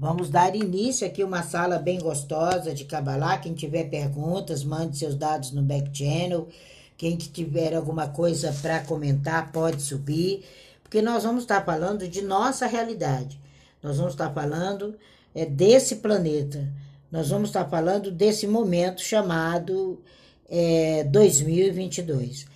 Vamos 0.00 0.30
dar 0.30 0.56
início 0.56 1.06
aqui 1.06 1.22
uma 1.22 1.42
sala 1.42 1.78
bem 1.78 1.98
gostosa 1.98 2.72
de 2.72 2.86
Kabbalah. 2.86 3.36
Quem 3.36 3.52
tiver 3.52 3.90
perguntas, 3.90 4.64
mande 4.64 4.96
seus 4.96 5.14
dados 5.14 5.52
no 5.52 5.60
back 5.60 5.90
channel. 5.92 6.48
Quem 6.96 7.18
tiver 7.18 7.74
alguma 7.74 8.08
coisa 8.08 8.50
para 8.62 8.80
comentar, 8.80 9.52
pode 9.52 9.82
subir, 9.82 10.42
porque 10.82 11.02
nós 11.02 11.24
vamos 11.24 11.42
estar 11.42 11.62
falando 11.66 12.08
de 12.08 12.22
nossa 12.22 12.66
realidade. 12.66 13.38
Nós 13.82 13.98
vamos 13.98 14.14
estar 14.14 14.32
falando 14.32 14.96
é, 15.34 15.44
desse 15.44 15.96
planeta. 15.96 16.66
Nós 17.12 17.28
vamos 17.28 17.50
estar 17.50 17.68
falando 17.68 18.10
desse 18.10 18.46
momento 18.46 19.02
chamado 19.02 20.00
é, 20.48 21.04
2022. 21.04 22.46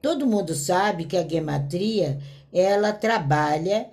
Todo 0.00 0.26
mundo 0.26 0.54
sabe 0.54 1.04
que 1.04 1.18
a 1.18 1.28
gematria 1.28 2.18
ela 2.50 2.94
trabalha 2.94 3.90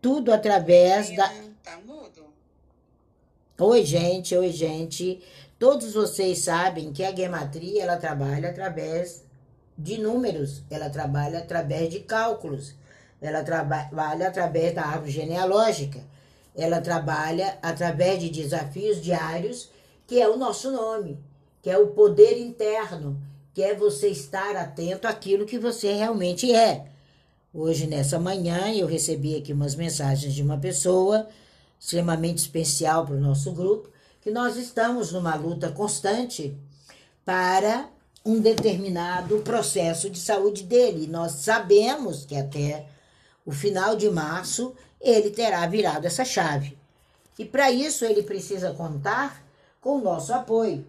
tudo 0.00 0.32
através 0.32 1.12
da? 1.16 1.28
Oi, 3.64 3.84
gente, 3.84 4.36
oi, 4.36 4.50
gente. 4.50 5.22
Todos 5.56 5.94
vocês 5.94 6.40
sabem 6.40 6.92
que 6.92 7.04
a 7.04 7.14
gematria 7.14 7.84
ela 7.84 7.96
trabalha 7.96 8.48
através 8.48 9.22
de 9.78 9.98
números, 9.98 10.64
ela 10.68 10.90
trabalha 10.90 11.38
através 11.38 11.88
de 11.88 12.00
cálculos, 12.00 12.74
ela 13.20 13.44
trabalha 13.44 14.26
através 14.26 14.74
da 14.74 14.82
árvore 14.82 15.12
genealógica, 15.12 16.00
ela 16.56 16.80
trabalha 16.80 17.56
através 17.62 18.18
de 18.18 18.30
desafios 18.30 19.00
diários, 19.00 19.70
que 20.08 20.20
é 20.20 20.28
o 20.28 20.36
nosso 20.36 20.72
nome, 20.72 21.20
que 21.62 21.70
é 21.70 21.78
o 21.78 21.86
poder 21.86 22.36
interno, 22.40 23.16
que 23.54 23.62
é 23.62 23.76
você 23.76 24.08
estar 24.08 24.56
atento 24.56 25.06
àquilo 25.06 25.46
que 25.46 25.56
você 25.56 25.92
realmente 25.92 26.52
é. 26.52 26.86
Hoje, 27.54 27.86
nessa 27.86 28.18
manhã, 28.18 28.74
eu 28.74 28.88
recebi 28.88 29.36
aqui 29.36 29.52
umas 29.52 29.76
mensagens 29.76 30.34
de 30.34 30.42
uma 30.42 30.58
pessoa 30.58 31.28
extremamente 31.82 32.38
especial 32.38 33.04
para 33.04 33.16
o 33.16 33.20
nosso 33.20 33.50
grupo, 33.50 33.90
que 34.20 34.30
nós 34.30 34.56
estamos 34.56 35.10
numa 35.10 35.34
luta 35.34 35.68
constante 35.72 36.56
para 37.24 37.88
um 38.24 38.38
determinado 38.38 39.38
processo 39.38 40.08
de 40.08 40.20
saúde 40.20 40.62
dele. 40.62 41.08
Nós 41.08 41.32
sabemos 41.32 42.24
que 42.24 42.36
até 42.36 42.86
o 43.44 43.50
final 43.50 43.96
de 43.96 44.08
março 44.08 44.72
ele 45.00 45.30
terá 45.30 45.66
virado 45.66 46.06
essa 46.06 46.24
chave. 46.24 46.78
E 47.36 47.44
para 47.44 47.72
isso 47.72 48.04
ele 48.04 48.22
precisa 48.22 48.72
contar 48.72 49.44
com 49.80 49.96
o 49.96 50.00
nosso 50.00 50.32
apoio. 50.32 50.86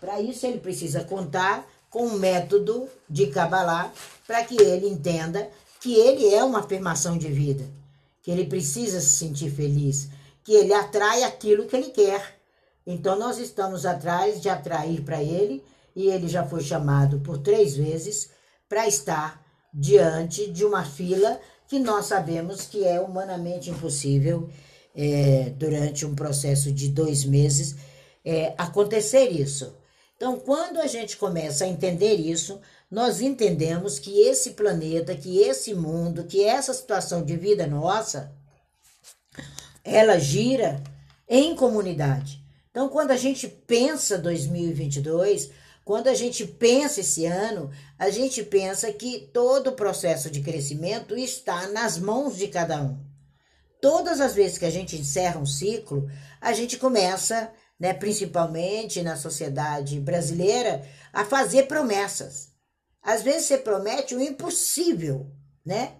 Para 0.00 0.20
isso 0.20 0.44
ele 0.44 0.58
precisa 0.58 1.04
contar 1.04 1.64
com 1.88 2.04
um 2.04 2.18
método 2.18 2.88
de 3.08 3.28
Kabbalah 3.28 3.92
para 4.26 4.42
que 4.42 4.60
ele 4.60 4.88
entenda 4.88 5.48
que 5.80 5.94
ele 5.94 6.34
é 6.34 6.42
uma 6.42 6.58
afirmação 6.58 7.16
de 7.16 7.28
vida, 7.28 7.64
que 8.22 8.30
ele 8.30 8.46
precisa 8.46 9.00
se 9.00 9.18
sentir 9.18 9.50
feliz, 9.50 10.08
que 10.44 10.52
ele 10.52 10.72
atrai 10.72 11.22
aquilo 11.22 11.66
que 11.66 11.76
ele 11.76 11.90
quer. 11.90 12.40
Então 12.86 13.18
nós 13.18 13.38
estamos 13.38 13.86
atrás 13.86 14.40
de 14.40 14.48
atrair 14.48 15.02
para 15.02 15.22
ele 15.22 15.64
e 15.94 16.08
ele 16.08 16.28
já 16.28 16.44
foi 16.44 16.62
chamado 16.62 17.20
por 17.20 17.38
três 17.38 17.76
vezes 17.76 18.30
para 18.68 18.88
estar 18.88 19.42
diante 19.72 20.50
de 20.50 20.64
uma 20.64 20.84
fila 20.84 21.40
que 21.68 21.78
nós 21.78 22.06
sabemos 22.06 22.66
que 22.66 22.84
é 22.84 23.00
humanamente 23.00 23.70
impossível 23.70 24.48
é, 24.94 25.50
durante 25.56 26.04
um 26.04 26.14
processo 26.14 26.70
de 26.70 26.88
dois 26.88 27.24
meses 27.24 27.76
é, 28.24 28.54
acontecer 28.58 29.28
isso. 29.28 29.74
Então, 30.16 30.38
quando 30.38 30.78
a 30.80 30.86
gente 30.86 31.16
começa 31.16 31.64
a 31.64 31.68
entender 31.68 32.14
isso, 32.14 32.60
nós 32.90 33.20
entendemos 33.20 33.98
que 33.98 34.20
esse 34.20 34.50
planeta, 34.50 35.16
que 35.16 35.38
esse 35.38 35.74
mundo, 35.74 36.24
que 36.24 36.44
essa 36.44 36.72
situação 36.74 37.24
de 37.24 37.36
vida 37.36 37.66
nossa, 37.66 38.32
ela 39.84 40.18
gira 40.18 40.82
em 41.28 41.54
comunidade. 41.54 42.42
Então, 42.70 42.88
quando 42.88 43.10
a 43.10 43.16
gente 43.16 43.48
pensa 43.48 44.18
2022, 44.18 45.50
quando 45.84 46.08
a 46.08 46.14
gente 46.14 46.46
pensa 46.46 47.00
esse 47.00 47.26
ano, 47.26 47.70
a 47.98 48.08
gente 48.10 48.42
pensa 48.42 48.92
que 48.92 49.30
todo 49.32 49.68
o 49.68 49.76
processo 49.76 50.30
de 50.30 50.40
crescimento 50.40 51.16
está 51.16 51.66
nas 51.68 51.98
mãos 51.98 52.36
de 52.36 52.48
cada 52.48 52.80
um. 52.82 52.98
Todas 53.80 54.20
as 54.20 54.34
vezes 54.34 54.58
que 54.58 54.64
a 54.64 54.70
gente 54.70 54.96
encerra 54.96 55.40
um 55.40 55.46
ciclo, 55.46 56.08
a 56.40 56.52
gente 56.52 56.76
começa, 56.76 57.52
né, 57.78 57.92
principalmente 57.92 59.02
na 59.02 59.16
sociedade 59.16 59.98
brasileira, 59.98 60.88
a 61.12 61.24
fazer 61.24 61.64
promessas. 61.64 62.52
Às 63.02 63.22
vezes 63.22 63.46
você 63.46 63.58
promete 63.58 64.14
o 64.14 64.20
impossível, 64.20 65.30
né? 65.66 65.96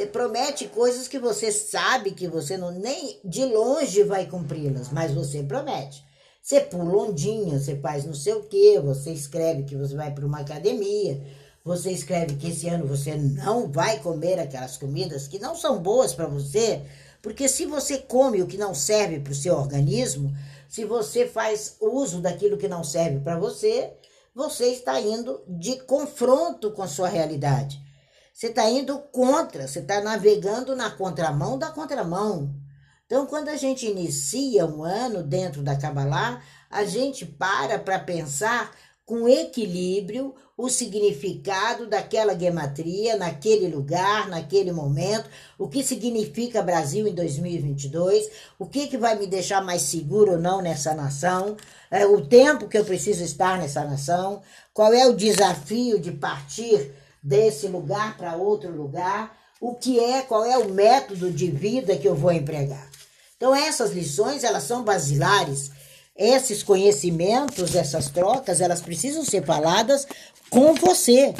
Você 0.00 0.06
promete 0.06 0.66
coisas 0.66 1.06
que 1.06 1.18
você 1.18 1.52
sabe 1.52 2.12
que 2.12 2.26
você 2.26 2.56
não 2.56 2.70
nem 2.70 3.20
de 3.22 3.44
longe 3.44 4.02
vai 4.02 4.24
cumpri-las, 4.24 4.90
mas 4.90 5.12
você 5.12 5.42
promete. 5.42 6.02
Você 6.40 6.58
pula 6.58 7.02
ondinha, 7.02 7.58
você 7.58 7.76
faz 7.76 8.06
não 8.06 8.14
sei 8.14 8.32
o 8.32 8.44
quê, 8.44 8.80
você 8.82 9.12
escreve 9.12 9.64
que 9.64 9.76
você 9.76 9.94
vai 9.94 10.10
para 10.10 10.24
uma 10.24 10.40
academia, 10.40 11.22
você 11.62 11.90
escreve 11.90 12.36
que 12.36 12.48
esse 12.48 12.66
ano 12.66 12.86
você 12.86 13.14
não 13.14 13.70
vai 13.70 13.98
comer 13.98 14.38
aquelas 14.38 14.78
comidas 14.78 15.28
que 15.28 15.38
não 15.38 15.54
são 15.54 15.78
boas 15.78 16.14
para 16.14 16.26
você, 16.26 16.80
porque 17.20 17.46
se 17.46 17.66
você 17.66 17.98
come 17.98 18.40
o 18.40 18.46
que 18.46 18.56
não 18.56 18.74
serve 18.74 19.20
para 19.20 19.32
o 19.32 19.36
seu 19.36 19.54
organismo, 19.54 20.34
se 20.66 20.82
você 20.82 21.26
faz 21.26 21.76
uso 21.78 22.22
daquilo 22.22 22.56
que 22.56 22.68
não 22.68 22.82
serve 22.82 23.20
para 23.20 23.38
você, 23.38 23.92
você 24.34 24.68
está 24.68 24.98
indo 24.98 25.42
de 25.46 25.76
confronto 25.80 26.70
com 26.70 26.82
a 26.82 26.88
sua 26.88 27.08
realidade. 27.08 27.89
Você 28.32 28.48
está 28.48 28.68
indo 28.68 28.98
contra, 29.12 29.68
você 29.68 29.80
está 29.80 30.00
navegando 30.00 30.74
na 30.74 30.90
contramão 30.90 31.58
da 31.58 31.70
contramão. 31.70 32.54
Então, 33.06 33.26
quando 33.26 33.48
a 33.48 33.56
gente 33.56 33.86
inicia 33.86 34.64
um 34.64 34.84
ano 34.84 35.22
dentro 35.22 35.62
da 35.62 35.76
Kabbalah, 35.76 36.42
a 36.70 36.84
gente 36.84 37.26
para 37.26 37.78
para 37.78 37.98
pensar 37.98 38.70
com 39.04 39.28
equilíbrio 39.28 40.32
o 40.56 40.68
significado 40.68 41.88
daquela 41.88 42.38
gematria 42.38 43.16
naquele 43.16 43.66
lugar, 43.66 44.28
naquele 44.28 44.70
momento, 44.70 45.28
o 45.58 45.68
que 45.68 45.82
significa 45.82 46.62
Brasil 46.62 47.08
em 47.08 47.14
2022, 47.14 48.30
o 48.58 48.66
que, 48.66 48.86
que 48.86 48.96
vai 48.96 49.18
me 49.18 49.26
deixar 49.26 49.60
mais 49.64 49.82
seguro 49.82 50.32
ou 50.32 50.38
não 50.38 50.62
nessa 50.62 50.94
nação, 50.94 51.56
é, 51.90 52.06
o 52.06 52.24
tempo 52.24 52.68
que 52.68 52.78
eu 52.78 52.84
preciso 52.84 53.24
estar 53.24 53.58
nessa 53.58 53.84
nação, 53.84 54.42
qual 54.72 54.92
é 54.92 55.06
o 55.06 55.16
desafio 55.16 55.98
de 55.98 56.12
partir 56.12 56.92
desse 57.22 57.66
lugar 57.66 58.16
para 58.16 58.36
outro 58.36 58.70
lugar, 58.70 59.36
o 59.60 59.74
que 59.74 60.00
é, 60.00 60.22
qual 60.22 60.44
é 60.44 60.56
o 60.56 60.70
método 60.70 61.30
de 61.30 61.50
vida 61.50 61.96
que 61.96 62.08
eu 62.08 62.14
vou 62.14 62.32
empregar. 62.32 62.90
Então 63.36 63.54
essas 63.54 63.92
lições, 63.92 64.44
elas 64.44 64.64
são 64.64 64.84
basilares. 64.84 65.70
Esses 66.16 66.62
conhecimentos, 66.62 67.74
essas 67.74 68.10
trocas, 68.10 68.60
elas 68.60 68.82
precisam 68.82 69.24
ser 69.24 69.44
faladas 69.44 70.06
com 70.50 70.74
você. 70.74 71.34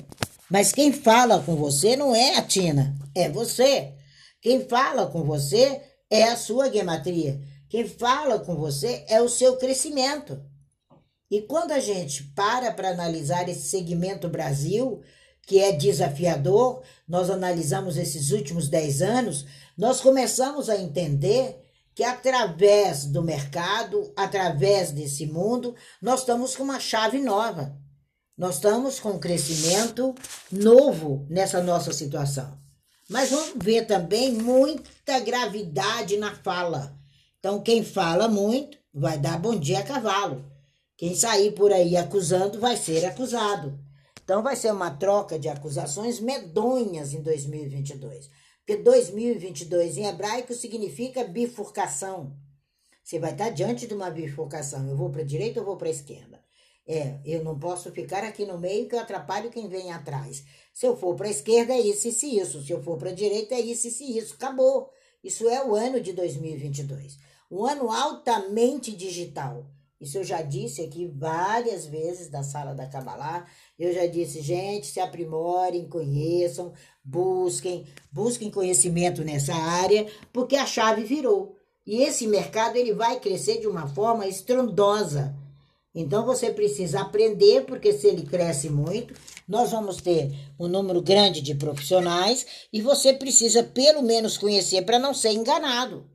Mas 0.51 0.73
quem 0.73 0.93
fala 0.93 1.43
com 1.43 1.55
você 1.57 1.97
não 1.97 2.15
é 2.15 2.37
a 2.37 2.43
Tina, 2.43 2.97
é 3.15 3.29
você. 3.29 3.93
Quem 4.41 4.67
fala 4.67 5.07
com 5.07 5.23
você 5.23 5.83
é 6.11 6.25
a 6.25 6.37
sua 6.37 6.73
gematria. 6.73 7.41
Quem 7.69 7.87
fala 7.87 8.39
com 8.39 8.57
você 8.57 9.05
é 9.09 9.21
o 9.21 9.29
seu 9.29 9.57
crescimento. 9.57 10.43
E 11.31 11.43
quando 11.43 11.71
a 11.71 11.79
gente 11.79 12.25
para 12.35 12.73
para 12.73 12.89
analisar 12.89 13.49
esse 13.49 13.69
segmento 13.69 14.29
Brasil, 14.29 15.01
que 15.51 15.59
é 15.59 15.73
desafiador, 15.73 16.81
nós 17.09 17.29
analisamos 17.29 17.97
esses 17.97 18.31
últimos 18.31 18.69
10 18.69 19.03
anos, 19.03 19.47
nós 19.77 20.01
começamos 20.01 20.71
a 20.71 20.77
entender 20.77 21.61
que 21.93 22.05
através 22.05 23.05
do 23.05 23.21
mercado, 23.21 24.13
através 24.15 24.93
desse 24.93 25.27
mundo, 25.27 25.75
nós 26.01 26.21
estamos 26.21 26.55
com 26.55 26.63
uma 26.63 26.79
chave 26.79 27.19
nova. 27.19 27.77
Nós 28.39 28.55
estamos 28.55 29.01
com 29.01 29.11
um 29.11 29.19
crescimento 29.19 30.15
novo 30.53 31.27
nessa 31.29 31.61
nossa 31.61 31.93
situação. 31.93 32.57
Mas 33.09 33.31
vamos 33.31 33.55
ver 33.57 33.89
também 33.89 34.33
muita 34.33 35.19
gravidade 35.19 36.17
na 36.17 36.33
fala. 36.33 36.97
Então, 37.41 37.61
quem 37.61 37.83
fala 37.83 38.29
muito 38.29 38.79
vai 38.95 39.19
dar 39.19 39.37
bom 39.37 39.59
dia 39.59 39.81
a 39.81 39.83
cavalo. 39.83 40.45
Quem 40.97 41.13
sair 41.13 41.51
por 41.51 41.73
aí 41.73 41.97
acusando 41.97 42.61
vai 42.61 42.77
ser 42.77 43.05
acusado. 43.05 43.90
Então 44.31 44.45
vai 44.45 44.55
ser 44.55 44.73
uma 44.73 44.93
troca 44.93 45.37
de 45.37 45.49
acusações 45.49 46.21
medonhas 46.21 47.13
em 47.13 47.21
2022. 47.21 48.31
Porque 48.61 48.77
2022 48.81 49.99
em 49.99 50.07
hebraico 50.07 50.55
significa 50.55 51.25
bifurcação. 51.25 52.39
Você 53.03 53.19
vai 53.19 53.33
estar 53.33 53.51
diante 53.51 53.89
de 53.89 53.95
uma 53.95 54.09
bifurcação. 54.09 54.89
Eu 54.89 54.97
vou 54.97 55.11
para 55.11 55.23
a 55.23 55.25
direita 55.25 55.59
ou 55.59 55.67
vou 55.67 55.77
para 55.77 55.89
a 55.89 55.91
esquerda? 55.91 56.41
É, 56.87 57.19
eu 57.25 57.43
não 57.43 57.59
posso 57.59 57.91
ficar 57.91 58.23
aqui 58.23 58.47
no 58.47 58.57
meio 58.57 58.89
que 58.89 58.95
eu 58.95 59.01
atrapalho 59.01 59.51
quem 59.51 59.69
vem 59.69 59.91
atrás. 59.91 60.45
Se 60.73 60.87
eu 60.87 60.97
for 60.97 61.17
para 61.17 61.27
a 61.27 61.33
esquerda, 61.33 61.73
é 61.73 61.81
isso, 61.81 62.07
e 62.07 62.39
isso. 62.39 62.63
Se 62.63 62.71
eu 62.71 62.81
for 62.81 62.97
para 62.97 63.11
a 63.11 63.15
direita, 63.15 63.57
é 63.57 63.61
isso, 63.61 63.89
e 63.89 64.17
isso. 64.17 64.35
Acabou. 64.35 64.93
Isso 65.25 65.49
é 65.49 65.67
o 65.67 65.75
ano 65.75 66.01
de 66.01 66.13
2022. 66.13 67.19
Um 67.51 67.67
ano 67.67 67.91
altamente 67.91 68.95
digital. 68.95 69.67
Isso 70.01 70.17
eu 70.17 70.25
já 70.25 70.41
disse 70.41 70.81
aqui 70.81 71.07
várias 71.07 71.85
vezes 71.85 72.31
da 72.31 72.43
sala 72.43 72.75
da 72.75 72.87
Kabbalah. 72.87 73.47
Eu 73.79 73.93
já 73.93 74.07
disse, 74.07 74.41
gente, 74.41 74.87
se 74.87 74.99
aprimorem, 74.99 75.89
conheçam, 75.89 76.73
busquem, 77.05 77.87
busquem 78.11 78.51
conhecimento 78.51 79.23
nessa 79.23 79.55
área, 79.55 80.07
porque 80.33 80.57
a 80.57 80.65
chave 80.65 81.05
virou. 81.05 81.55
E 81.87 82.03
esse 82.03 82.27
mercado 82.27 82.77
ele 82.77 82.95
vai 82.95 83.21
crescer 83.21 83.61
de 83.61 83.67
uma 83.67 83.87
forma 83.89 84.27
estrondosa. 84.27 85.37
Então 85.95 86.25
você 86.25 86.51
precisa 86.51 87.01
aprender, 87.01 87.67
porque 87.67 87.93
se 87.93 88.07
ele 88.07 88.23
cresce 88.23 88.71
muito, 88.71 89.13
nós 89.47 89.71
vamos 89.71 89.97
ter 89.97 90.33
um 90.59 90.69
número 90.69 91.03
grande 91.03 91.43
de 91.43 91.55
profissionais 91.55 92.47
e 92.73 92.81
você 92.81 93.13
precisa 93.13 93.63
pelo 93.63 94.03
menos 94.03 94.39
conhecer 94.39 94.83
para 94.83 94.99
não 94.99 95.13
ser 95.13 95.33
enganado. 95.33 96.09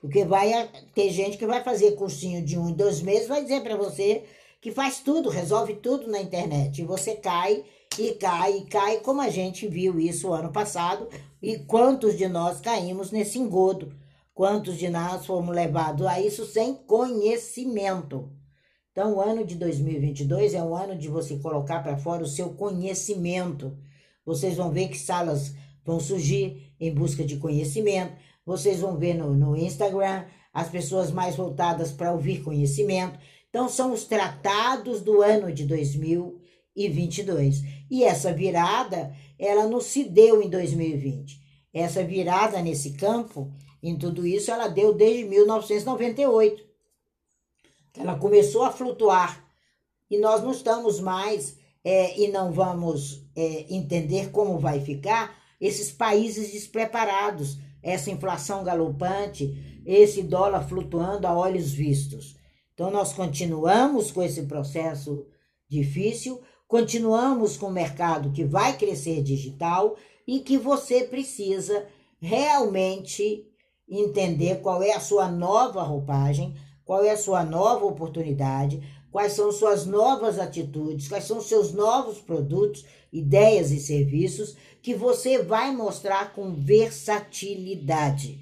Porque 0.00 0.24
vai 0.24 0.68
ter 0.94 1.10
gente 1.10 1.36
que 1.36 1.46
vai 1.46 1.62
fazer 1.62 1.96
cursinho 1.96 2.44
de 2.44 2.58
um, 2.58 2.72
dois 2.72 3.02
meses, 3.02 3.28
vai 3.28 3.42
dizer 3.42 3.62
para 3.62 3.76
você 3.76 4.24
que 4.60 4.70
faz 4.70 5.00
tudo, 5.00 5.28
resolve 5.28 5.74
tudo 5.74 6.06
na 6.08 6.20
internet. 6.20 6.80
E 6.80 6.84
você 6.84 7.16
cai 7.16 7.64
e 7.98 8.12
cai 8.12 8.58
e 8.58 8.64
cai, 8.66 8.98
como 9.00 9.20
a 9.20 9.28
gente 9.28 9.66
viu 9.66 9.98
isso 9.98 10.32
ano 10.32 10.52
passado. 10.52 11.08
E 11.42 11.58
quantos 11.58 12.16
de 12.16 12.28
nós 12.28 12.60
caímos 12.60 13.10
nesse 13.10 13.38
engodo? 13.38 13.92
Quantos 14.32 14.76
de 14.76 14.88
nós 14.88 15.26
fomos 15.26 15.54
levados 15.54 16.06
a 16.06 16.20
isso 16.20 16.44
sem 16.44 16.74
conhecimento? 16.74 18.30
Então, 18.92 19.14
o 19.14 19.20
ano 19.20 19.44
de 19.44 19.54
2022 19.56 20.54
é 20.54 20.62
um 20.62 20.74
ano 20.74 20.96
de 20.96 21.08
você 21.08 21.36
colocar 21.38 21.82
para 21.82 21.96
fora 21.96 22.22
o 22.22 22.26
seu 22.26 22.50
conhecimento. 22.50 23.76
Vocês 24.24 24.56
vão 24.56 24.70
ver 24.70 24.88
que 24.88 24.98
salas 24.98 25.54
vão 25.84 25.98
surgir 25.98 26.72
em 26.80 26.92
busca 26.92 27.24
de 27.24 27.36
conhecimento. 27.36 28.12
Vocês 28.48 28.80
vão 28.80 28.96
ver 28.96 29.12
no, 29.12 29.34
no 29.34 29.54
Instagram 29.54 30.24
as 30.54 30.70
pessoas 30.70 31.10
mais 31.10 31.36
voltadas 31.36 31.92
para 31.92 32.12
ouvir 32.12 32.42
conhecimento. 32.42 33.18
Então, 33.50 33.68
são 33.68 33.92
os 33.92 34.04
tratados 34.04 35.02
do 35.02 35.20
ano 35.20 35.52
de 35.52 35.66
2022. 35.66 37.62
E 37.90 38.02
essa 38.04 38.32
virada, 38.32 39.14
ela 39.38 39.66
não 39.66 39.82
se 39.82 40.02
deu 40.02 40.40
em 40.40 40.48
2020. 40.48 41.38
Essa 41.74 42.02
virada 42.02 42.62
nesse 42.62 42.94
campo, 42.94 43.52
em 43.82 43.98
tudo 43.98 44.26
isso, 44.26 44.50
ela 44.50 44.66
deu 44.66 44.94
desde 44.94 45.24
1998. 45.26 46.64
Ela 47.98 48.18
começou 48.18 48.62
a 48.62 48.72
flutuar. 48.72 49.46
E 50.10 50.16
nós 50.16 50.42
não 50.42 50.52
estamos 50.52 51.00
mais 51.00 51.58
é, 51.84 52.18
e 52.18 52.28
não 52.28 52.50
vamos 52.50 53.28
é, 53.36 53.66
entender 53.68 54.30
como 54.30 54.58
vai 54.58 54.80
ficar 54.80 55.36
esses 55.60 55.92
países 55.92 56.50
despreparados 56.50 57.58
essa 57.82 58.10
inflação 58.10 58.64
galopante, 58.64 59.82
esse 59.86 60.22
dólar 60.22 60.68
flutuando 60.68 61.26
a 61.26 61.36
olhos 61.36 61.72
vistos. 61.72 62.36
Então, 62.74 62.90
nós 62.90 63.12
continuamos 63.12 64.10
com 64.10 64.22
esse 64.22 64.42
processo 64.42 65.26
difícil, 65.68 66.40
continuamos 66.66 67.56
com 67.56 67.66
o 67.66 67.72
mercado 67.72 68.30
que 68.30 68.44
vai 68.44 68.76
crescer 68.76 69.22
digital 69.22 69.96
e 70.26 70.40
que 70.40 70.56
você 70.58 71.04
precisa 71.04 71.86
realmente 72.20 73.46
entender 73.88 74.60
qual 74.60 74.82
é 74.82 74.92
a 74.92 75.00
sua 75.00 75.28
nova 75.28 75.82
roupagem, 75.82 76.54
qual 76.84 77.02
é 77.02 77.10
a 77.10 77.16
sua 77.16 77.42
nova 77.42 77.84
oportunidade, 77.84 78.82
quais 79.10 79.32
são 79.32 79.50
suas 79.50 79.86
novas 79.86 80.38
atitudes, 80.38 81.08
quais 81.08 81.24
são 81.24 81.40
seus 81.40 81.72
novos 81.72 82.18
produtos, 82.18 82.84
ideias 83.12 83.70
e 83.70 83.80
serviços 83.80 84.56
que 84.82 84.94
você 84.94 85.42
vai 85.42 85.72
mostrar 85.72 86.32
com 86.32 86.54
versatilidade. 86.54 88.38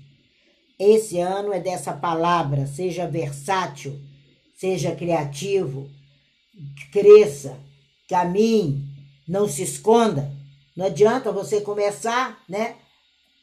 Esse 0.78 1.18
ano 1.18 1.52
é 1.52 1.60
dessa 1.60 1.92
palavra, 1.92 2.66
seja 2.66 3.06
versátil, 3.06 3.98
seja 4.54 4.94
criativo, 4.94 5.88
cresça, 6.92 7.58
caminhe, 8.08 8.84
não 9.26 9.48
se 9.48 9.62
esconda. 9.62 10.30
Não 10.76 10.86
adianta 10.86 11.32
você 11.32 11.62
começar, 11.62 12.42
né, 12.48 12.76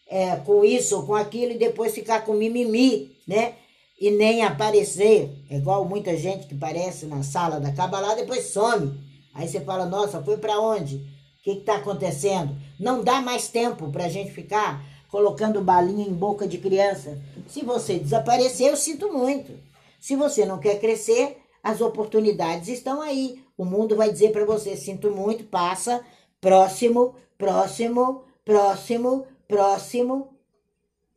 é, 0.08 0.36
com 0.38 0.64
isso 0.64 0.98
ou 0.98 1.06
com 1.06 1.16
aquilo 1.16 1.54
e 1.54 1.58
depois 1.58 1.96
ficar 1.96 2.22
com 2.24 2.34
mimimi, 2.34 3.16
né? 3.28 3.56
E 4.00 4.12
nem 4.12 4.44
aparecer, 4.44 5.32
é 5.50 5.58
igual 5.58 5.86
muita 5.86 6.16
gente 6.18 6.46
que 6.46 6.56
aparece 6.56 7.06
na 7.06 7.24
sala 7.24 7.60
da 7.60 7.72
Cabalá, 7.72 8.14
depois 8.16 8.48
some. 8.48 9.00
Aí 9.34 9.48
você 9.48 9.62
fala, 9.62 9.86
nossa, 9.86 10.22
foi 10.22 10.38
para 10.38 10.60
onde? 10.60 11.13
O 11.44 11.52
que 11.52 11.60
está 11.60 11.76
acontecendo? 11.76 12.56
Não 12.80 13.04
dá 13.04 13.20
mais 13.20 13.50
tempo 13.50 13.92
para 13.92 14.06
a 14.06 14.10
gente 14.10 14.32
ficar 14.32 14.82
colocando 15.10 15.62
balinha 15.62 16.08
em 16.08 16.14
boca 16.14 16.48
de 16.48 16.58
criança. 16.58 17.22
Se 17.50 17.66
você 17.66 18.00
desaparecer, 18.00 18.70
eu 18.70 18.78
sinto 18.78 19.12
muito. 19.12 19.52
Se 20.00 20.16
você 20.16 20.46
não 20.46 20.58
quer 20.58 20.80
crescer, 20.80 21.36
as 21.62 21.82
oportunidades 21.82 22.70
estão 22.70 23.02
aí. 23.02 23.44
O 23.58 23.66
mundo 23.66 23.94
vai 23.94 24.10
dizer 24.10 24.32
para 24.32 24.46
você: 24.46 24.78
sinto 24.78 25.12
muito, 25.12 25.44
passa, 25.44 26.02
próximo, 26.40 27.14
próximo, 27.38 28.24
próximo, 28.46 29.28
próximo. 29.46 30.30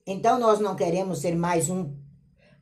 Então 0.05 0.41
nós 0.41 0.59
não 0.59 0.75
queremos 0.75 1.21
ser 1.21 1.37
mais 1.37 1.71
um, 1.71 1.95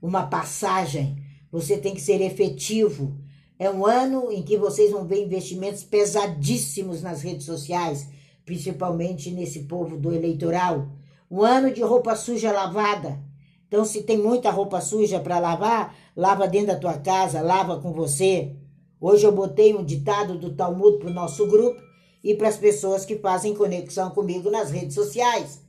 uma 0.03 0.27
passagem. 0.27 1.17
Você 1.51 1.79
tem 1.79 1.95
que 1.95 2.03
ser 2.03 2.21
efetivo. 2.21 3.17
É 3.57 3.71
um 3.71 3.87
ano 3.87 4.33
em 4.33 4.43
que 4.43 4.57
vocês 4.57 4.91
vão 4.91 5.07
ver 5.07 5.25
investimentos 5.25 5.85
pesadíssimos 5.85 7.03
nas 7.03 7.23
redes 7.23 7.47
sociais, 7.47 8.09
principalmente 8.45 9.31
nesse 9.31 9.61
povo 9.61 9.97
do 9.97 10.13
eleitoral. 10.13 10.89
Um 11.31 11.43
ano 11.43 11.73
de 11.73 11.81
roupa 11.81 12.17
suja 12.17 12.51
lavada. 12.51 13.23
Então, 13.69 13.85
se 13.85 14.03
tem 14.03 14.19
muita 14.19 14.51
roupa 14.51 14.81
suja 14.81 15.21
para 15.21 15.39
lavar, 15.39 15.97
lava 16.17 16.49
dentro 16.49 16.69
da 16.69 16.77
tua 16.77 16.95
casa, 16.95 17.41
lava 17.41 17.81
com 17.81 17.93
você. 17.93 18.57
Hoje 19.01 19.25
eu 19.25 19.33
botei 19.33 19.75
um 19.75 19.85
ditado 19.85 20.37
do 20.37 20.55
Talmud 20.55 20.99
para 20.99 21.11
o 21.11 21.15
nosso 21.15 21.47
grupo 21.47 21.81
e 22.23 22.35
para 22.35 22.49
as 22.49 22.57
pessoas 22.57 23.05
que 23.05 23.19
fazem 23.19 23.55
conexão 23.55 24.11
comigo 24.11 24.51
nas 24.51 24.71
redes 24.71 24.95
sociais, 24.95 25.61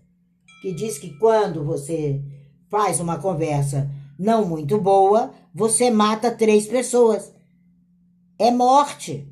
que 0.62 0.74
diz 0.74 0.98
que 0.98 1.18
quando 1.18 1.64
você 1.64 2.22
faz 2.70 3.00
uma 3.00 3.20
conversa 3.20 3.92
não 4.18 4.46
muito 4.46 4.78
boa, 4.80 5.32
você 5.54 5.92
mata 5.92 6.32
três 6.32 6.66
pessoas 6.66 7.35
é 8.38 8.52
morte. 8.52 9.28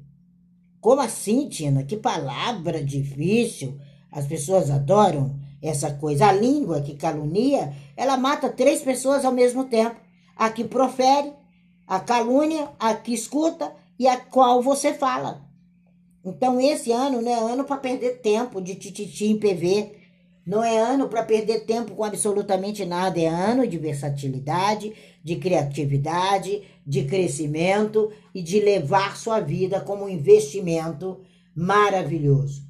Como 0.79 1.01
assim, 1.01 1.47
Tina? 1.47 1.83
Que 1.83 1.97
palavra 1.97 2.83
difícil. 2.83 3.79
As 4.11 4.27
pessoas 4.27 4.69
adoram 4.69 5.39
essa 5.61 5.93
coisa. 5.93 6.27
A 6.27 6.31
língua 6.31 6.81
que 6.81 6.95
calunia, 6.95 7.73
ela 7.95 8.17
mata 8.17 8.49
três 8.49 8.81
pessoas 8.81 9.23
ao 9.23 9.31
mesmo 9.31 9.65
tempo. 9.65 9.95
A 10.35 10.49
que 10.49 10.63
profere, 10.63 11.33
a 11.87 11.99
calúnia, 11.99 12.69
a 12.79 12.93
que 12.93 13.13
escuta 13.13 13.73
e 13.97 14.07
a 14.07 14.17
qual 14.17 14.61
você 14.61 14.93
fala. 14.93 15.41
Então, 16.25 16.59
esse 16.59 16.91
ano 16.91 17.21
não 17.21 17.31
é 17.31 17.51
ano 17.51 17.63
para 17.63 17.77
perder 17.77 18.21
tempo 18.21 18.61
de 18.61 18.75
tititi 18.75 19.25
em 19.25 19.37
PV. 19.37 20.02
Não 20.45 20.61
é 20.61 20.77
ano 20.77 21.07
para 21.07 21.23
perder 21.23 21.61
tempo 21.61 21.95
com 21.95 22.03
absolutamente 22.03 22.85
nada. 22.85 23.19
É 23.19 23.27
ano 23.27 23.65
de 23.65 23.77
versatilidade, 23.77 24.93
de 25.23 25.37
criatividade, 25.37 26.63
de 26.85 27.05
crescimento 27.05 28.11
e 28.35 28.41
de 28.41 28.59
levar 28.59 29.15
sua 29.15 29.39
vida 29.39 29.79
como 29.79 30.03
um 30.05 30.09
investimento 30.09 31.21
maravilhoso. 31.55 32.63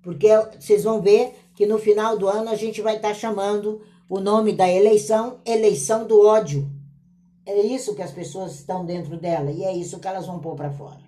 Porque 0.00 0.28
vocês 0.58 0.84
vão 0.84 1.02
ver 1.02 1.34
que 1.54 1.66
no 1.66 1.78
final 1.78 2.16
do 2.16 2.28
ano 2.28 2.50
a 2.50 2.54
gente 2.54 2.80
vai 2.80 2.96
estar 2.96 3.08
tá 3.08 3.14
chamando 3.14 3.82
o 4.08 4.20
nome 4.20 4.52
da 4.52 4.68
eleição 4.68 5.40
eleição 5.44 6.06
do 6.06 6.24
ódio. 6.24 6.70
É 7.44 7.60
isso 7.62 7.94
que 7.94 8.02
as 8.02 8.12
pessoas 8.12 8.54
estão 8.54 8.84
dentro 8.84 9.16
dela 9.16 9.50
e 9.50 9.64
é 9.64 9.74
isso 9.74 9.98
que 9.98 10.06
elas 10.06 10.26
vão 10.26 10.38
pôr 10.38 10.54
para 10.54 10.70
fora. 10.70 11.00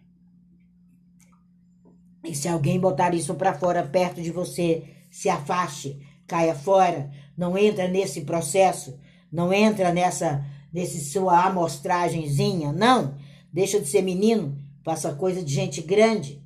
E 2.24 2.34
se 2.34 2.48
alguém 2.48 2.80
botar 2.80 3.14
isso 3.14 3.34
para 3.34 3.54
fora 3.54 3.82
perto 3.82 4.20
de 4.20 4.30
você, 4.30 4.84
se 5.10 5.28
afaste, 5.28 5.98
caia 6.30 6.54
fora, 6.54 7.10
não 7.36 7.58
entra 7.58 7.88
nesse 7.88 8.20
processo, 8.20 8.96
não 9.32 9.52
entra 9.52 9.92
nessa 9.92 10.46
desse 10.72 11.04
sua 11.10 11.44
amostragenzinha. 11.46 12.72
Não, 12.72 13.16
deixa 13.52 13.80
de 13.80 13.88
ser 13.88 14.02
menino, 14.02 14.56
faça 14.84 15.12
coisa 15.12 15.42
de 15.42 15.52
gente 15.52 15.82
grande, 15.82 16.40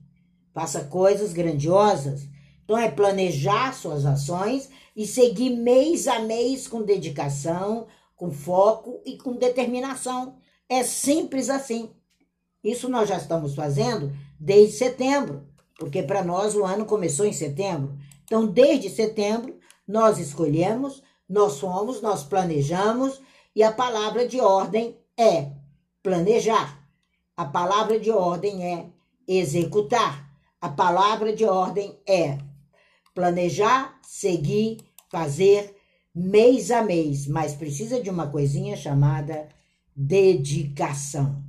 faça 0.55 0.85
coisas 0.85 1.35
grandiosas. 1.35 2.27
Então 2.65 2.79
é 2.79 2.91
planejar 2.91 3.75
suas 3.75 4.07
ações 4.07 4.71
e 4.97 5.07
seguir 5.07 5.51
mês 5.51 6.09
a 6.09 6.21
mês 6.21 6.67
com 6.67 6.83
dedicação, 6.83 7.87
com 8.17 8.31
foco 8.31 9.03
e 9.05 9.19
com 9.19 9.37
determinação. 9.37 10.37
É 10.67 10.83
simples 10.83 11.51
assim. 11.51 11.91
Isso 12.63 12.89
nós 12.89 13.11
já 13.11 13.19
estamos 13.19 13.55
fazendo 13.55 14.17
desde 14.41 14.79
setembro, 14.79 15.47
porque 15.79 16.03
para 16.03 16.25
nós 16.25 16.55
o 16.55 16.65
ano 16.65 16.87
começou 16.87 17.27
em 17.27 17.35
setembro. 17.35 17.95
Então, 18.25 18.47
desde 18.47 18.89
setembro, 18.89 19.59
nós 19.87 20.19
escolhemos, 20.19 21.03
nós 21.29 21.61
fomos, 21.61 22.01
nós 22.01 22.23
planejamos 22.25 23.21
e 23.55 23.63
a 23.63 23.73
palavra 23.73 24.27
de 24.27 24.41
ordem 24.41 24.97
é 25.17 25.53
planejar. 26.03 26.83
A 27.37 27.45
palavra 27.45 27.99
de 27.99 28.11
ordem 28.11 28.65
é 28.65 28.87
executar. 29.27 30.31
A 30.61 30.69
palavra 30.69 31.35
de 31.35 31.45
ordem 31.45 31.99
é 32.07 32.39
planejar, 33.15 33.99
seguir, 34.03 34.79
fazer 35.11 35.77
mês 36.15 36.71
a 36.71 36.83
mês, 36.83 37.27
mas 37.27 37.55
precisa 37.55 38.01
de 38.01 38.09
uma 38.09 38.29
coisinha 38.29 38.77
chamada 38.77 39.49
dedicação. 39.95 41.43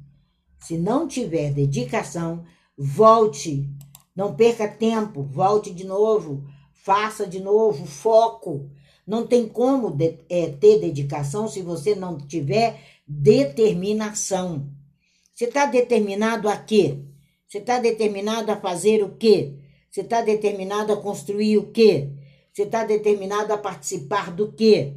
Se 0.60 0.78
não 0.78 1.08
tiver 1.08 1.52
dedicação, 1.52 2.44
volte, 2.78 3.70
não 4.16 4.36
perca 4.36 4.68
tempo, 4.68 5.24
volte 5.24 5.72
de 5.72 5.86
novo, 5.86 6.44
faça 6.86 7.26
de 7.26 7.40
novo, 7.42 7.86
foco, 7.88 8.70
Não 9.08 9.28
tem 9.28 9.48
como 9.48 9.92
de, 9.92 10.20
é, 10.30 10.50
ter 10.50 10.80
dedicação 10.80 11.48
se 11.48 11.62
você 11.62 11.94
não 11.94 12.18
tiver 12.18 12.80
determinação. 13.08 14.68
Você 15.34 15.46
está 15.46 15.68
determinado 15.68 16.50
a 16.50 16.58
quê? 16.58 17.00
Você 17.48 17.60
está 17.60 17.80
determinado 17.80 18.52
a 18.52 18.56
fazer 18.56 19.04
o 19.04 19.16
quê? 19.16 19.54
Você 19.92 20.02
está 20.02 20.22
determinado 20.22 20.92
a 20.92 20.98
construir 20.98 21.58
o 21.58 21.72
quê? 21.72 22.10
Você 22.52 22.64
está 22.64 22.84
determinado 22.84 23.54
a 23.54 23.58
participar 23.58 24.32
do 24.32 24.52
quê? 24.54 24.94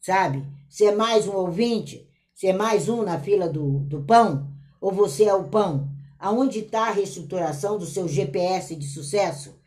Sabe? 0.00 0.42
Você 0.68 0.86
é 0.86 0.94
mais 0.94 1.26
um 1.26 1.36
ouvinte? 1.36 2.08
Você 2.34 2.48
é 2.48 2.52
mais 2.52 2.88
um 2.88 3.02
na 3.02 3.18
fila 3.20 3.48
do, 3.48 3.80
do 3.80 4.02
pão? 4.02 4.48
Ou 4.80 4.90
você 4.90 5.24
é 5.24 5.34
o 5.34 5.44
pão? 5.44 5.90
Aonde 6.18 6.60
está 6.60 6.88
a 6.88 6.92
reestruturação 6.92 7.76
do 7.78 7.84
seu 7.84 8.08
GPS 8.08 8.74
de 8.74 8.86
sucesso? 8.86 9.58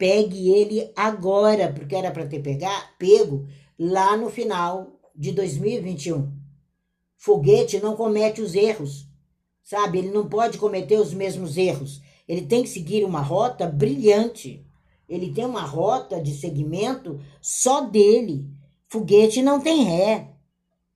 Pegue 0.00 0.48
ele 0.48 0.90
agora, 0.96 1.70
porque 1.70 1.94
era 1.94 2.10
para 2.10 2.24
ter 2.24 2.40
pegar, 2.40 2.96
pego 2.98 3.46
lá 3.78 4.16
no 4.16 4.30
final 4.30 4.98
de 5.14 5.30
2021. 5.30 6.32
Foguete 7.18 7.78
não 7.80 7.94
comete 7.94 8.40
os 8.40 8.54
erros, 8.54 9.06
sabe? 9.62 9.98
Ele 9.98 10.10
não 10.10 10.26
pode 10.26 10.56
cometer 10.56 10.98
os 10.98 11.12
mesmos 11.12 11.58
erros. 11.58 12.00
Ele 12.26 12.46
tem 12.46 12.62
que 12.62 12.70
seguir 12.70 13.04
uma 13.04 13.20
rota 13.20 13.66
brilhante. 13.66 14.66
Ele 15.06 15.34
tem 15.34 15.44
uma 15.44 15.64
rota 15.64 16.18
de 16.18 16.32
segmento 16.32 17.20
só 17.42 17.82
dele. 17.82 18.48
Foguete 18.88 19.42
não 19.42 19.60
tem 19.60 19.82
ré. 19.82 20.30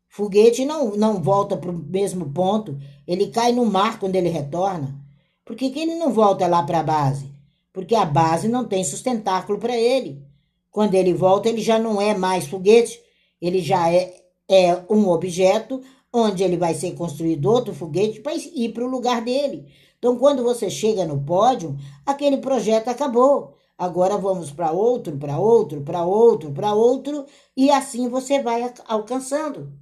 Foguete 0.08 0.64
não, 0.64 0.96
não 0.96 1.22
volta 1.22 1.58
para 1.58 1.70
o 1.70 1.78
mesmo 1.78 2.32
ponto. 2.32 2.78
Ele 3.06 3.26
cai 3.26 3.52
no 3.52 3.66
mar 3.66 4.00
quando 4.00 4.16
ele 4.16 4.30
retorna. 4.30 4.98
Por 5.44 5.54
que, 5.54 5.68
que 5.68 5.78
ele 5.78 5.96
não 5.96 6.10
volta 6.10 6.46
lá 6.46 6.62
para 6.62 6.80
a 6.80 6.82
base? 6.82 7.33
Porque 7.74 7.96
a 7.96 8.04
base 8.04 8.46
não 8.46 8.64
tem 8.64 8.84
sustentáculo 8.84 9.58
para 9.58 9.76
ele. 9.76 10.24
Quando 10.70 10.94
ele 10.94 11.12
volta, 11.12 11.48
ele 11.48 11.60
já 11.60 11.76
não 11.76 12.00
é 12.00 12.16
mais 12.16 12.46
foguete. 12.46 13.00
Ele 13.42 13.60
já 13.60 13.92
é, 13.92 14.14
é 14.48 14.84
um 14.88 15.08
objeto 15.08 15.82
onde 16.12 16.44
ele 16.44 16.56
vai 16.56 16.72
ser 16.72 16.92
construído 16.92 17.50
outro 17.50 17.74
foguete 17.74 18.20
para 18.20 18.36
ir 18.36 18.72
para 18.72 18.84
o 18.84 18.88
lugar 18.88 19.20
dele. 19.22 19.66
Então, 19.98 20.16
quando 20.16 20.44
você 20.44 20.70
chega 20.70 21.04
no 21.04 21.24
pódio, 21.24 21.76
aquele 22.06 22.36
projeto 22.36 22.88
acabou. 22.88 23.56
Agora 23.76 24.16
vamos 24.16 24.52
para 24.52 24.70
outro, 24.70 25.16
para 25.18 25.36
outro, 25.40 25.80
para 25.82 26.04
outro, 26.04 26.52
para 26.52 26.72
outro, 26.74 27.26
e 27.56 27.72
assim 27.72 28.08
você 28.08 28.40
vai 28.40 28.72
alcançando. 28.86 29.72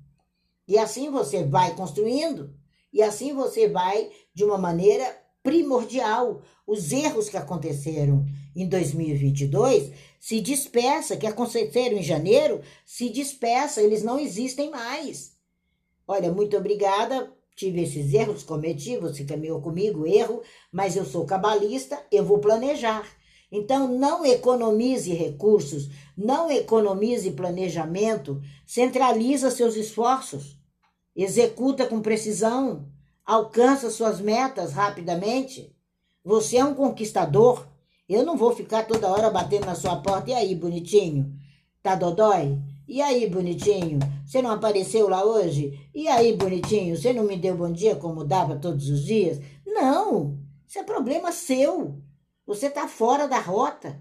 E 0.66 0.78
assim 0.78 1.10
você 1.10 1.44
vai 1.44 1.74
construindo. 1.74 2.54
E 2.90 3.02
assim 3.02 3.34
você 3.34 3.68
vai 3.68 4.08
de 4.32 4.44
uma 4.44 4.56
maneira 4.56 5.04
primordial. 5.42 6.42
Os 6.66 6.92
erros 6.92 7.28
que 7.28 7.36
aconteceram 7.36 8.24
em 8.54 8.68
2022 8.68 9.92
se 10.20 10.40
dispersa, 10.40 11.16
que 11.16 11.26
aconteceram 11.26 11.98
em 11.98 12.02
janeiro, 12.02 12.60
se 12.84 13.08
dispersa, 13.08 13.82
eles 13.82 14.02
não 14.02 14.18
existem 14.18 14.70
mais. 14.70 15.32
Olha, 16.06 16.32
muito 16.32 16.56
obrigada 16.56 17.32
tive 17.54 17.82
esses 17.82 18.12
erros, 18.12 18.42
cometi, 18.42 18.96
você 18.96 19.24
caminhou 19.24 19.60
comigo, 19.60 20.06
erro, 20.06 20.42
mas 20.70 20.96
eu 20.96 21.04
sou 21.04 21.24
cabalista, 21.24 22.00
eu 22.10 22.24
vou 22.24 22.38
planejar. 22.38 23.06
Então, 23.50 23.86
não 23.86 24.24
economize 24.24 25.12
recursos, 25.12 25.90
não 26.16 26.50
economize 26.50 27.30
planejamento, 27.32 28.40
centraliza 28.66 29.50
seus 29.50 29.76
esforços, 29.76 30.58
executa 31.14 31.86
com 31.86 32.00
precisão, 32.00 32.88
alcança 33.24 33.90
suas 33.90 34.20
metas 34.20 34.72
rapidamente. 34.72 35.74
Você 36.24 36.56
é 36.56 36.64
um 36.64 36.74
conquistador. 36.74 37.66
Eu 38.08 38.24
não 38.24 38.36
vou 38.36 38.54
ficar 38.54 38.86
toda 38.86 39.10
hora 39.10 39.30
batendo 39.30 39.66
na 39.66 39.74
sua 39.74 39.96
porta. 39.96 40.30
E 40.30 40.34
aí, 40.34 40.54
bonitinho? 40.54 41.32
Tá 41.82 41.94
dodói? 41.94 42.58
E 42.86 43.00
aí, 43.00 43.28
bonitinho? 43.28 43.98
Você 44.26 44.42
não 44.42 44.50
apareceu 44.50 45.08
lá 45.08 45.24
hoje? 45.24 45.88
E 45.94 46.08
aí, 46.08 46.36
bonitinho? 46.36 46.96
Você 46.96 47.12
não 47.12 47.24
me 47.24 47.36
deu 47.36 47.56
bom 47.56 47.72
dia 47.72 47.96
como 47.96 48.24
dava 48.24 48.56
todos 48.56 48.88
os 48.88 49.04
dias? 49.04 49.40
Não! 49.66 50.38
Isso 50.66 50.78
é 50.78 50.82
problema 50.82 51.32
seu. 51.32 51.98
Você 52.46 52.66
está 52.66 52.88
fora 52.88 53.26
da 53.28 53.38
rota. 53.38 54.00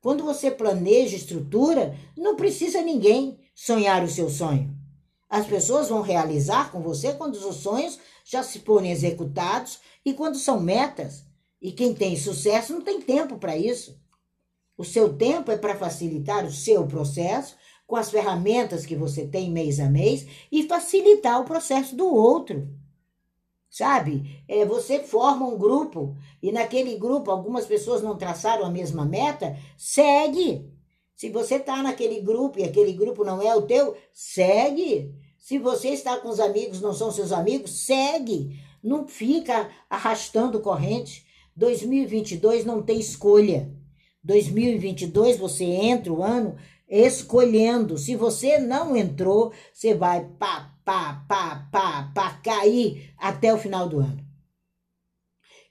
Quando 0.00 0.24
você 0.24 0.50
planeja 0.50 1.16
estrutura, 1.16 1.96
não 2.16 2.36
precisa 2.36 2.80
ninguém 2.80 3.38
sonhar 3.54 4.02
o 4.04 4.08
seu 4.08 4.30
sonho. 4.30 4.74
As 5.28 5.46
pessoas 5.46 5.88
vão 5.88 6.00
realizar 6.00 6.70
com 6.70 6.80
você 6.80 7.12
quando 7.12 7.34
os 7.34 7.56
sonhos 7.56 7.98
já 8.26 8.42
se 8.42 8.58
forem 8.58 8.90
executados 8.90 9.78
e 10.04 10.12
quando 10.12 10.36
são 10.36 10.58
metas. 10.58 11.24
E 11.62 11.70
quem 11.70 11.94
tem 11.94 12.16
sucesso 12.16 12.72
não 12.72 12.82
tem 12.82 13.00
tempo 13.00 13.38
para 13.38 13.56
isso. 13.56 13.98
O 14.76 14.84
seu 14.84 15.16
tempo 15.16 15.50
é 15.52 15.56
para 15.56 15.76
facilitar 15.76 16.44
o 16.44 16.50
seu 16.50 16.86
processo 16.86 17.56
com 17.86 17.94
as 17.94 18.10
ferramentas 18.10 18.84
que 18.84 18.96
você 18.96 19.26
tem 19.26 19.50
mês 19.50 19.78
a 19.78 19.88
mês 19.88 20.26
e 20.50 20.64
facilitar 20.64 21.40
o 21.40 21.44
processo 21.44 21.94
do 21.94 22.12
outro. 22.12 22.68
Sabe? 23.70 24.42
É, 24.48 24.64
você 24.66 24.98
forma 25.04 25.46
um 25.46 25.56
grupo 25.56 26.16
e 26.42 26.50
naquele 26.50 26.96
grupo 26.96 27.30
algumas 27.30 27.64
pessoas 27.64 28.02
não 28.02 28.18
traçaram 28.18 28.64
a 28.64 28.70
mesma 28.70 29.04
meta, 29.04 29.56
segue. 29.78 30.68
Se 31.14 31.30
você 31.30 31.56
está 31.56 31.82
naquele 31.82 32.20
grupo 32.20 32.58
e 32.58 32.64
aquele 32.64 32.92
grupo 32.92 33.24
não 33.24 33.40
é 33.40 33.54
o 33.54 33.62
teu, 33.62 33.96
segue. 34.12 35.14
Se 35.46 35.60
você 35.60 35.90
está 35.90 36.16
com 36.16 36.28
os 36.28 36.40
amigos, 36.40 36.80
não 36.80 36.92
são 36.92 37.12
seus 37.12 37.30
amigos, 37.30 37.70
segue. 37.84 38.58
Não 38.82 39.06
fica 39.06 39.70
arrastando 39.88 40.58
corrente. 40.58 41.24
2022 41.54 42.64
não 42.64 42.82
tem 42.82 42.98
escolha. 42.98 43.72
2022 44.24 45.38
você 45.38 45.62
entra 45.62 46.12
o 46.12 46.20
ano 46.20 46.56
escolhendo. 46.88 47.96
Se 47.96 48.16
você 48.16 48.58
não 48.58 48.96
entrou, 48.96 49.52
você 49.72 49.94
vai 49.94 50.24
pá, 50.36 50.76
pá, 50.84 51.24
pá, 51.28 51.68
pá, 51.70 52.10
pá, 52.12 52.40
cair 52.42 53.14
até 53.16 53.54
o 53.54 53.58
final 53.58 53.88
do 53.88 54.00
ano. 54.00 54.26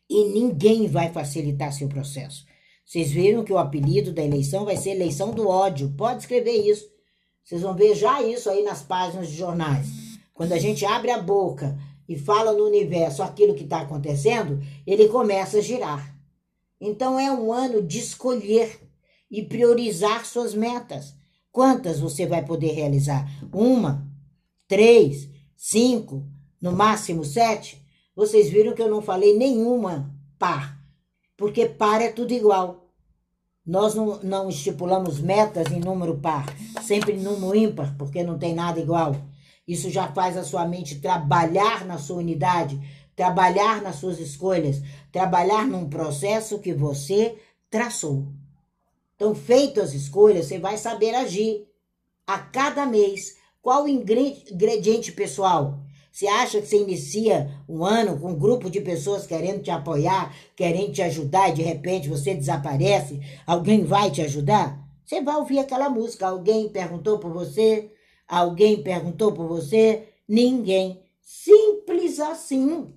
E 0.10 0.24
ninguém 0.30 0.88
vai 0.88 1.12
facilitar 1.12 1.74
seu 1.74 1.90
processo. 1.90 2.46
Vocês 2.86 3.12
viram 3.12 3.44
que 3.44 3.52
o 3.52 3.58
apelido 3.58 4.14
da 4.14 4.24
eleição 4.24 4.64
vai 4.64 4.78
ser 4.78 4.92
eleição 4.92 5.32
do 5.32 5.50
ódio. 5.50 5.94
Pode 5.98 6.22
escrever 6.22 6.66
isso. 6.66 6.95
Vocês 7.46 7.62
vão 7.62 7.76
ver 7.76 7.94
já 7.94 8.24
isso 8.24 8.50
aí 8.50 8.64
nas 8.64 8.82
páginas 8.82 9.28
de 9.28 9.36
jornais. 9.36 9.88
Quando 10.34 10.54
a 10.54 10.58
gente 10.58 10.84
abre 10.84 11.12
a 11.12 11.22
boca 11.22 11.78
e 12.10 12.18
fala 12.18 12.52
no 12.52 12.66
universo 12.66 13.22
aquilo 13.22 13.54
que 13.54 13.64
está 13.64 13.82
acontecendo, 13.82 14.60
ele 14.86 15.08
começa 15.08 15.60
a 15.60 15.62
girar. 15.62 16.16
Então 16.82 17.20
é 17.20 17.32
um 17.32 17.54
ano 17.54 17.84
de 17.84 18.00
escolher 18.00 18.82
e 19.30 19.44
priorizar 19.44 20.26
suas 20.26 20.56
metas. 20.56 21.14
Quantas 21.52 22.00
você 22.00 22.26
vai 22.26 22.44
poder 22.44 22.72
realizar? 22.72 23.30
Uma, 23.54 24.04
três, 24.68 25.30
cinco, 25.56 26.26
no 26.60 26.72
máximo 26.72 27.24
sete? 27.24 27.80
Vocês 28.16 28.50
viram 28.50 28.74
que 28.74 28.82
eu 28.82 28.90
não 28.90 29.04
falei 29.04 29.38
nenhuma 29.38 30.12
par, 30.40 30.80
porque 31.38 31.68
par 31.68 32.02
é 32.02 32.12
tudo 32.12 32.34
igual. 32.34 32.85
Nós 33.66 33.96
não, 33.96 34.20
não 34.22 34.50
estipulamos 34.50 35.20
metas 35.20 35.72
em 35.72 35.80
número 35.80 36.18
par, 36.18 36.46
sempre 36.84 37.14
em 37.14 37.20
número 37.20 37.56
ímpar, 37.56 37.96
porque 37.98 38.24
não 38.24 38.38
tem 38.38 38.54
nada 38.54 38.80
igual. 38.80 39.16
Isso 39.68 39.90
já 39.90 40.08
faz 40.10 40.38
a 40.38 40.44
sua 40.44 40.68
mente 40.68 41.00
trabalhar 41.00 41.84
na 41.86 41.98
sua 41.98 42.18
unidade, 42.18 42.80
trabalhar 43.16 43.82
nas 43.82 43.96
suas 43.96 44.20
escolhas, 44.20 44.82
trabalhar 45.12 45.66
num 45.66 45.90
processo 45.90 46.60
que 46.60 46.74
você 46.74 47.36
traçou. 47.70 48.28
Então, 49.16 49.34
feitas 49.34 49.90
as 49.90 49.94
escolhas, 49.96 50.46
você 50.46 50.60
vai 50.60 50.78
saber 50.78 51.16
agir 51.16 51.66
a 52.28 52.38
cada 52.38 52.86
mês. 52.86 53.38
Qual 53.62 53.86
o 53.86 53.88
ingrediente 53.88 55.12
pessoal? 55.12 55.80
Você 56.16 56.28
acha 56.28 56.62
que 56.62 56.68
você 56.68 56.78
inicia 56.78 57.52
um 57.68 57.84
ano 57.84 58.18
com 58.18 58.32
um 58.32 58.40
grupo 58.40 58.70
de 58.70 58.80
pessoas 58.80 59.28
querendo 59.28 59.62
te 59.62 59.70
apoiar, 59.70 60.34
querendo 60.56 60.94
te 60.94 61.02
ajudar 61.02 61.50
e 61.50 61.56
de 61.56 61.62
repente 61.62 62.08
você 62.08 62.34
desaparece? 62.34 63.20
Alguém 63.46 63.84
vai 63.84 64.10
te 64.10 64.22
ajudar? 64.22 64.82
Você 65.04 65.22
vai 65.22 65.36
ouvir 65.36 65.60
aquela 65.60 65.90
música. 65.90 66.26
Alguém 66.26 66.70
perguntou 66.70 67.20
por 67.20 67.34
você? 67.34 67.92
Alguém 68.26 68.82
perguntou 68.82 69.34
por 69.34 69.46
você? 69.46 70.08
Ninguém. 70.26 71.02
Simples 71.22 72.18
assim. 72.22 72.94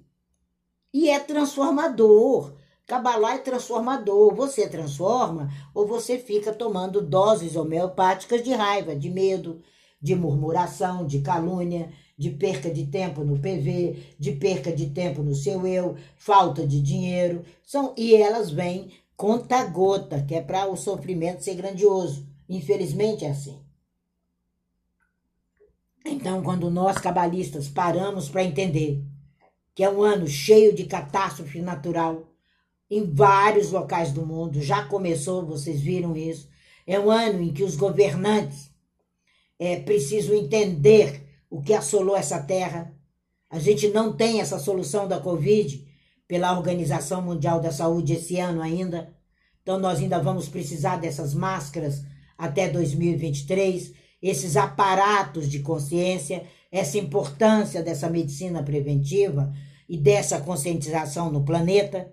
E 0.94 1.10
é 1.10 1.18
transformador. 1.18 2.54
Cabalá 2.86 3.34
é 3.34 3.38
transformador. 3.38 4.32
Você 4.36 4.68
transforma 4.68 5.50
ou 5.74 5.88
você 5.88 6.18
fica 6.18 6.52
tomando 6.52 7.02
doses 7.02 7.56
homeopáticas 7.56 8.44
de 8.44 8.52
raiva, 8.52 8.94
de 8.94 9.10
medo, 9.10 9.60
de 10.00 10.14
murmuração, 10.14 11.04
de 11.04 11.18
calúnia, 11.20 11.90
de 12.18 12.30
perca 12.30 12.70
de 12.70 12.86
tempo 12.86 13.22
no 13.22 13.38
PV, 13.38 14.16
de 14.18 14.32
perca 14.32 14.72
de 14.72 14.90
tempo 14.90 15.22
no 15.22 15.34
seu 15.34 15.66
eu, 15.66 15.96
falta 16.16 16.66
de 16.66 16.82
dinheiro. 16.82 17.44
São 17.62 17.94
e 17.96 18.16
elas 18.16 18.50
vêm 18.50 18.90
conta 19.16 19.64
gota, 19.64 20.22
que 20.22 20.34
é 20.34 20.42
para 20.42 20.66
o 20.66 20.76
sofrimento 20.76 21.44
ser 21.44 21.54
grandioso. 21.54 22.26
Infelizmente 22.48 23.24
é 23.24 23.30
assim. 23.30 23.58
Então, 26.04 26.42
quando 26.42 26.70
nós 26.70 26.98
cabalistas 26.98 27.68
paramos 27.68 28.28
para 28.28 28.42
entender 28.42 29.04
que 29.74 29.84
é 29.84 29.90
um 29.90 30.02
ano 30.02 30.26
cheio 30.26 30.74
de 30.74 30.84
catástrofe 30.84 31.60
natural, 31.60 32.28
em 32.90 33.04
vários 33.04 33.70
locais 33.70 34.12
do 34.12 34.24
mundo. 34.24 34.62
Já 34.62 34.84
começou, 34.84 35.44
vocês 35.44 35.80
viram 35.80 36.16
isso. 36.16 36.48
É 36.86 36.98
um 36.98 37.10
ano 37.10 37.42
em 37.42 37.52
que 37.52 37.62
os 37.62 37.76
governantes 37.76 38.70
é 39.58 39.78
preciso 39.78 40.34
entender 40.34 41.27
o 41.50 41.62
que 41.62 41.74
assolou 41.74 42.16
essa 42.16 42.40
terra. 42.42 42.94
A 43.50 43.58
gente 43.58 43.88
não 43.88 44.12
tem 44.12 44.40
essa 44.40 44.58
solução 44.58 45.08
da 45.08 45.20
Covid 45.20 45.86
pela 46.26 46.56
Organização 46.56 47.22
Mundial 47.22 47.60
da 47.60 47.72
Saúde 47.72 48.12
esse 48.12 48.38
ano 48.38 48.60
ainda. 48.60 49.14
Então, 49.62 49.78
nós 49.78 49.98
ainda 49.98 50.18
vamos 50.18 50.48
precisar 50.48 50.96
dessas 50.96 51.34
máscaras 51.34 52.02
até 52.36 52.68
2023, 52.68 53.92
esses 54.22 54.56
aparatos 54.56 55.48
de 55.48 55.60
consciência, 55.60 56.44
essa 56.70 56.98
importância 56.98 57.82
dessa 57.82 58.08
medicina 58.08 58.62
preventiva 58.62 59.52
e 59.88 59.96
dessa 59.96 60.40
conscientização 60.40 61.30
no 61.30 61.44
planeta, 61.44 62.12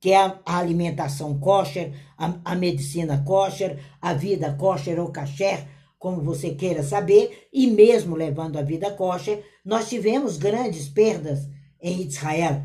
que 0.00 0.12
é 0.12 0.18
a 0.18 0.58
alimentação 0.58 1.38
kosher, 1.40 1.92
a, 2.16 2.34
a 2.44 2.54
medicina 2.54 3.22
kosher, 3.26 3.78
a 4.00 4.14
vida 4.14 4.54
kosher 4.54 5.00
ou 5.00 5.10
kasher, 5.10 5.66
como 5.98 6.22
você 6.22 6.50
queira 6.50 6.82
saber, 6.82 7.48
e 7.52 7.66
mesmo 7.66 8.14
levando 8.14 8.56
a 8.56 8.62
vida 8.62 8.90
kosher, 8.92 9.42
nós 9.64 9.88
tivemos 9.88 10.36
grandes 10.36 10.88
perdas 10.88 11.40
em 11.80 12.02
Israel. 12.02 12.62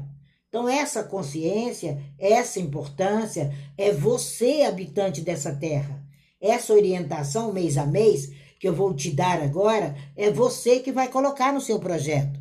Então, 0.47 0.69
essa 0.69 1.03
consciência, 1.03 1.99
essa 2.19 2.59
importância, 2.59 3.51
é 3.75 3.91
você, 3.91 4.61
habitante 4.61 5.21
dessa 5.21 5.51
terra. 5.55 6.03
Essa 6.39 6.73
orientação 6.73 7.51
mês 7.51 7.75
a 7.77 7.87
mês 7.87 8.31
que 8.59 8.67
eu 8.67 8.73
vou 8.73 8.93
te 8.93 9.09
dar 9.09 9.41
agora, 9.41 9.95
é 10.15 10.29
você 10.29 10.79
que 10.79 10.91
vai 10.91 11.07
colocar 11.07 11.51
no 11.51 11.59
seu 11.59 11.79
projeto. 11.79 12.39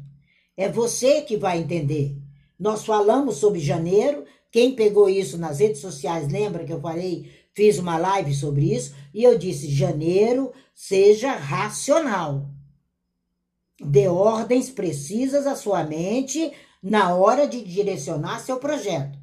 É 0.57 0.69
você 0.69 1.23
que 1.23 1.37
vai 1.37 1.59
entender. 1.59 2.17
Nós 2.59 2.85
falamos 2.85 3.39
sobre 3.39 3.59
janeiro. 3.59 4.25
Quem 4.51 4.75
pegou 4.75 5.09
isso 5.09 5.39
nas 5.39 5.59
redes 5.59 5.81
sociais, 5.81 6.31
lembra 6.31 6.65
que 6.65 6.73
eu 6.73 6.81
falei, 6.81 7.31
fiz 7.55 7.79
uma 7.79 7.99
live 7.99 8.35
sobre 8.35 8.75
isso, 8.75 8.95
e 9.13 9.23
eu 9.25 9.39
disse: 9.39 9.71
janeiro 9.71 10.53
seja 10.75 11.33
racional. 11.33 12.49
Dê 13.81 14.09
ordens 14.09 14.71
precisas 14.71 15.47
à 15.47 15.57
sua 15.57 15.85
mente 15.85 16.53
na 16.83 17.15
hora 17.15 17.47
de 17.47 17.63
direcionar 17.63 18.41
seu 18.41 18.59
projeto. 18.59 19.19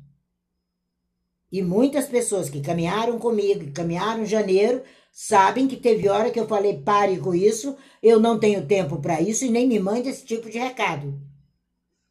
E 1.52 1.62
muitas 1.62 2.06
pessoas 2.06 2.50
que 2.50 2.62
caminharam 2.62 3.18
comigo, 3.18 3.62
que 3.62 3.72
caminharam 3.72 4.26
janeiro, 4.26 4.84
sabem 5.12 5.68
que 5.68 5.76
teve 5.76 6.08
hora 6.08 6.30
que 6.30 6.40
eu 6.40 6.48
falei: 6.48 6.78
pare 6.78 7.18
com 7.18 7.34
isso, 7.34 7.76
eu 8.04 8.20
não 8.20 8.40
tenho 8.40 8.68
tempo 8.68 9.02
para 9.02 9.20
isso 9.22 9.46
e 9.46 9.50
nem 9.50 9.68
me 9.68 9.80
mande 9.80 10.10
esse 10.10 10.26
tipo 10.26 10.50
de 10.50 10.60
recado. 10.60 11.20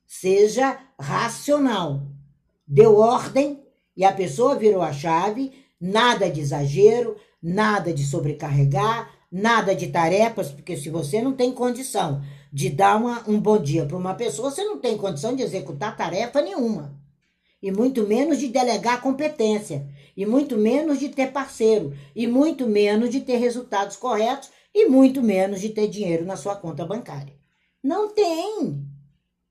Seja 0.06 0.80
racional. 0.98 2.02
Deu 2.66 2.96
ordem 2.96 3.62
e 3.96 4.04
a 4.04 4.12
pessoa 4.12 4.56
virou 4.56 4.82
a 4.82 4.92
chave, 4.92 5.52
nada 5.80 6.30
de 6.30 6.40
exagero, 6.40 7.16
nada 7.42 7.92
de 7.92 8.04
sobrecarregar, 8.04 9.10
nada 9.30 9.74
de 9.74 9.88
tarefas, 9.88 10.50
porque 10.50 10.76
se 10.76 10.88
você 10.88 11.20
não 11.20 11.32
tem 11.32 11.52
condição 11.52 12.22
de 12.52 12.70
dar 12.70 12.96
uma, 12.96 13.28
um 13.28 13.38
bom 13.38 13.58
dia 13.58 13.84
para 13.84 13.96
uma 13.96 14.14
pessoa, 14.14 14.50
você 14.50 14.64
não 14.64 14.78
tem 14.78 14.96
condição 14.96 15.36
de 15.36 15.42
executar 15.42 15.96
tarefa 15.96 16.40
nenhuma. 16.40 16.96
E 17.60 17.70
muito 17.70 18.06
menos 18.06 18.38
de 18.38 18.48
delegar 18.48 19.02
competência, 19.02 19.86
e 20.16 20.24
muito 20.24 20.56
menos 20.56 20.98
de 20.98 21.08
ter 21.08 21.32
parceiro, 21.32 21.96
e 22.14 22.26
muito 22.26 22.66
menos 22.66 23.10
de 23.10 23.20
ter 23.20 23.36
resultados 23.36 23.96
corretos, 23.96 24.50
e 24.74 24.86
muito 24.86 25.22
menos 25.22 25.60
de 25.60 25.70
ter 25.70 25.88
dinheiro 25.88 26.24
na 26.24 26.36
sua 26.36 26.54
conta 26.54 26.86
bancária. 26.86 27.34
Não 27.82 28.08
tem. 28.08 28.84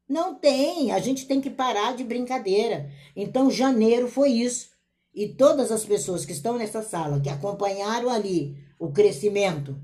Não 0.08 0.36
tem. 0.36 0.92
A 0.92 1.00
gente 1.00 1.26
tem 1.26 1.42
que 1.42 1.50
parar 1.50 1.96
de 1.96 2.04
brincadeira. 2.04 2.90
Então, 3.16 3.52
janeiro 3.52 4.08
foi 4.08 4.30
isso. 4.30 4.70
E 5.18 5.28
todas 5.30 5.72
as 5.72 5.84
pessoas 5.84 6.26
que 6.26 6.32
estão 6.32 6.60
nessa 6.60 6.84
sala, 6.84 7.20
que 7.20 7.28
acompanharam 7.28 8.08
ali 8.08 8.56
o 8.78 8.92
crescimento 8.92 9.76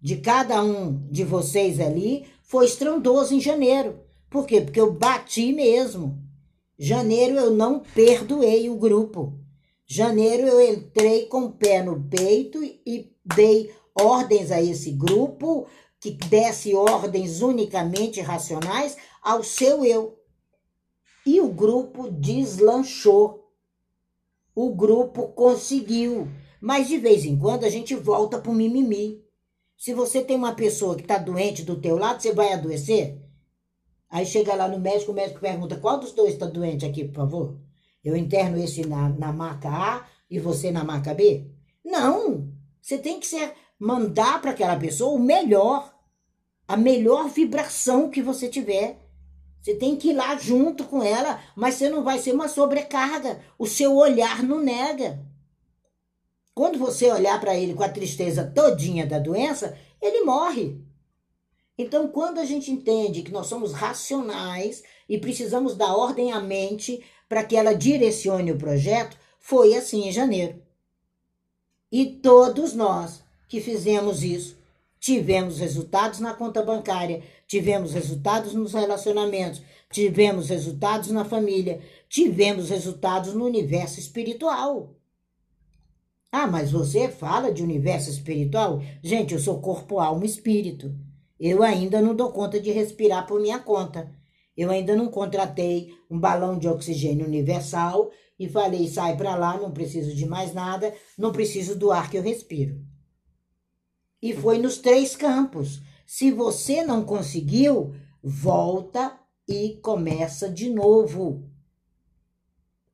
de 0.00 0.16
cada 0.16 0.64
um 0.64 1.06
de 1.10 1.24
vocês 1.24 1.78
ali, 1.78 2.24
foi 2.42 2.64
estrondoso 2.64 3.34
em 3.34 3.40
janeiro. 3.40 4.00
Por 4.30 4.46
quê? 4.46 4.62
Porque 4.62 4.80
eu 4.80 4.90
bati 4.90 5.52
mesmo. 5.52 6.18
Janeiro 6.78 7.36
eu 7.36 7.50
não 7.50 7.80
perdoei 7.80 8.70
o 8.70 8.76
grupo. 8.76 9.38
Janeiro 9.86 10.46
eu 10.46 10.72
entrei 10.72 11.26
com 11.26 11.44
o 11.44 11.52
pé 11.52 11.82
no 11.82 12.04
peito 12.04 12.64
e 12.64 13.14
dei 13.26 13.70
ordens 13.94 14.50
a 14.50 14.62
esse 14.62 14.92
grupo 14.92 15.66
que 16.00 16.12
desse 16.12 16.74
ordens 16.74 17.42
unicamente 17.42 18.22
racionais 18.22 18.96
ao 19.22 19.44
seu 19.44 19.84
eu. 19.84 20.18
E 21.26 21.42
o 21.42 21.48
grupo 21.48 22.10
deslanchou 22.10 23.41
o 24.54 24.74
grupo 24.74 25.28
conseguiu. 25.28 26.28
Mas 26.60 26.88
de 26.88 26.98
vez 26.98 27.24
em 27.24 27.38
quando 27.38 27.64
a 27.64 27.68
gente 27.68 27.94
volta 27.94 28.38
pro 28.38 28.52
mimimi. 28.52 29.22
Se 29.76 29.92
você 29.92 30.22
tem 30.22 30.36
uma 30.36 30.54
pessoa 30.54 30.94
que 30.94 31.02
está 31.02 31.18
doente 31.18 31.64
do 31.64 31.80
teu 31.80 31.96
lado, 31.98 32.22
você 32.22 32.32
vai 32.32 32.52
adoecer? 32.52 33.20
Aí 34.08 34.24
chega 34.26 34.54
lá 34.54 34.68
no 34.68 34.78
médico, 34.78 35.10
o 35.10 35.14
médico 35.14 35.40
pergunta: 35.40 35.76
qual 35.76 35.98
dos 35.98 36.12
dois 36.12 36.34
está 36.34 36.46
doente 36.46 36.86
aqui, 36.86 37.04
por 37.04 37.14
favor? 37.14 37.58
Eu 38.04 38.16
interno 38.16 38.62
esse 38.62 38.86
na, 38.86 39.08
na 39.08 39.32
marca 39.32 39.68
A 39.68 40.06
e 40.30 40.38
você 40.38 40.70
na 40.70 40.84
marca 40.84 41.14
B? 41.14 41.50
Não! 41.84 42.48
Você 42.80 42.98
tem 42.98 43.18
que 43.18 43.26
ser, 43.26 43.54
mandar 43.78 44.40
para 44.40 44.50
aquela 44.50 44.76
pessoa 44.76 45.14
o 45.14 45.18
melhor, 45.18 45.92
a 46.68 46.76
melhor 46.76 47.28
vibração 47.28 48.10
que 48.10 48.22
você 48.22 48.48
tiver. 48.48 49.01
Você 49.62 49.74
tem 49.74 49.96
que 49.96 50.08
ir 50.08 50.14
lá 50.14 50.36
junto 50.36 50.84
com 50.84 51.04
ela, 51.04 51.40
mas 51.54 51.76
você 51.76 51.88
não 51.88 52.02
vai 52.02 52.18
ser 52.18 52.34
uma 52.34 52.48
sobrecarga. 52.48 53.40
O 53.56 53.66
seu 53.66 53.94
olhar 53.94 54.42
não 54.42 54.60
nega. 54.60 55.24
Quando 56.52 56.78
você 56.78 57.10
olhar 57.10 57.40
para 57.40 57.56
ele 57.56 57.72
com 57.72 57.84
a 57.84 57.88
tristeza 57.88 58.44
todinha 58.44 59.06
da 59.06 59.20
doença, 59.20 59.78
ele 60.00 60.22
morre. 60.22 60.80
Então, 61.78 62.08
quando 62.08 62.38
a 62.38 62.44
gente 62.44 62.72
entende 62.72 63.22
que 63.22 63.30
nós 63.30 63.46
somos 63.46 63.72
racionais 63.72 64.82
e 65.08 65.16
precisamos 65.16 65.76
dar 65.76 65.94
ordem 65.94 66.32
à 66.32 66.40
mente 66.40 67.02
para 67.28 67.44
que 67.44 67.56
ela 67.56 67.72
direcione 67.72 68.50
o 68.50 68.58
projeto, 68.58 69.16
foi 69.38 69.74
assim 69.74 70.08
em 70.08 70.12
janeiro. 70.12 70.60
E 71.90 72.04
todos 72.04 72.74
nós 72.74 73.22
que 73.48 73.60
fizemos 73.60 74.24
isso 74.24 74.60
tivemos 75.02 75.58
resultados 75.58 76.20
na 76.20 76.32
conta 76.32 76.62
bancária, 76.62 77.24
tivemos 77.52 77.92
resultados 77.92 78.54
nos 78.54 78.72
relacionamentos, 78.72 79.60
tivemos 79.90 80.48
resultados 80.48 81.10
na 81.10 81.22
família, 81.22 81.82
tivemos 82.08 82.70
resultados 82.70 83.34
no 83.34 83.44
universo 83.44 84.00
espiritual. 84.00 84.96
Ah, 86.32 86.46
mas 86.46 86.72
você 86.72 87.10
fala 87.10 87.52
de 87.52 87.62
universo 87.62 88.08
espiritual? 88.08 88.82
Gente, 89.02 89.34
eu 89.34 89.38
sou 89.38 89.60
corpo, 89.60 90.00
alma 90.00 90.24
espírito. 90.24 90.96
Eu 91.38 91.62
ainda 91.62 92.00
não 92.00 92.16
dou 92.16 92.32
conta 92.32 92.58
de 92.58 92.70
respirar 92.70 93.26
por 93.26 93.38
minha 93.38 93.58
conta. 93.58 94.10
Eu 94.56 94.70
ainda 94.70 94.96
não 94.96 95.08
contratei 95.08 95.92
um 96.10 96.18
balão 96.18 96.58
de 96.58 96.66
oxigênio 96.66 97.26
universal 97.26 98.10
e 98.38 98.48
falei: 98.48 98.88
sai 98.88 99.14
para 99.14 99.36
lá, 99.36 99.58
não 99.58 99.72
preciso 99.72 100.16
de 100.16 100.24
mais 100.24 100.54
nada, 100.54 100.94
não 101.18 101.30
preciso 101.30 101.78
do 101.78 101.92
ar 101.92 102.10
que 102.10 102.16
eu 102.16 102.22
respiro. 102.22 102.80
E 104.22 104.32
foi 104.32 104.56
nos 104.56 104.78
três 104.78 105.14
campos. 105.14 105.82
Se 106.14 106.30
você 106.30 106.84
não 106.84 107.06
conseguiu, 107.06 107.94
volta 108.22 109.18
e 109.48 109.78
começa 109.80 110.46
de 110.46 110.68
novo. 110.68 111.48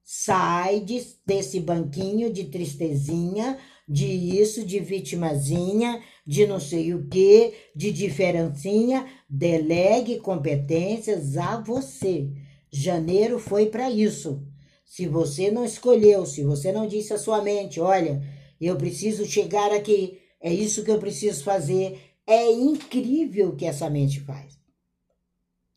Sai 0.05 0.79
de, 0.79 1.05
desse 1.27 1.59
banquinho 1.59 2.33
de 2.33 2.45
tristezinha, 2.45 3.59
de 3.89 4.07
isso, 4.07 4.65
de 4.65 4.79
vitimazinha, 4.79 6.01
de 6.25 6.47
não 6.47 6.61
sei 6.61 6.95
o 6.95 7.09
que, 7.09 7.55
de 7.75 7.91
diferencinha. 7.91 9.05
Delegue 9.29 10.21
competências 10.21 11.37
a 11.37 11.61
você. 11.61 12.31
Janeiro 12.71 13.41
foi 13.41 13.67
para 13.67 13.91
isso. 13.91 14.47
Se 14.87 15.09
você 15.09 15.51
não 15.51 15.65
escolheu, 15.65 16.25
se 16.25 16.45
você 16.45 16.71
não 16.71 16.87
disse 16.87 17.13
à 17.13 17.19
sua 17.19 17.43
mente, 17.43 17.81
olha, 17.81 18.23
eu 18.61 18.77
preciso 18.77 19.27
chegar 19.27 19.73
aqui, 19.73 20.21
é 20.41 20.55
isso 20.55 20.85
que 20.85 20.91
eu 20.93 21.01
preciso 21.01 21.43
fazer. 21.43 22.08
É 22.31 22.53
incrível 22.53 23.49
o 23.49 23.57
que 23.57 23.65
essa 23.65 23.89
mente 23.89 24.21
faz. 24.21 24.61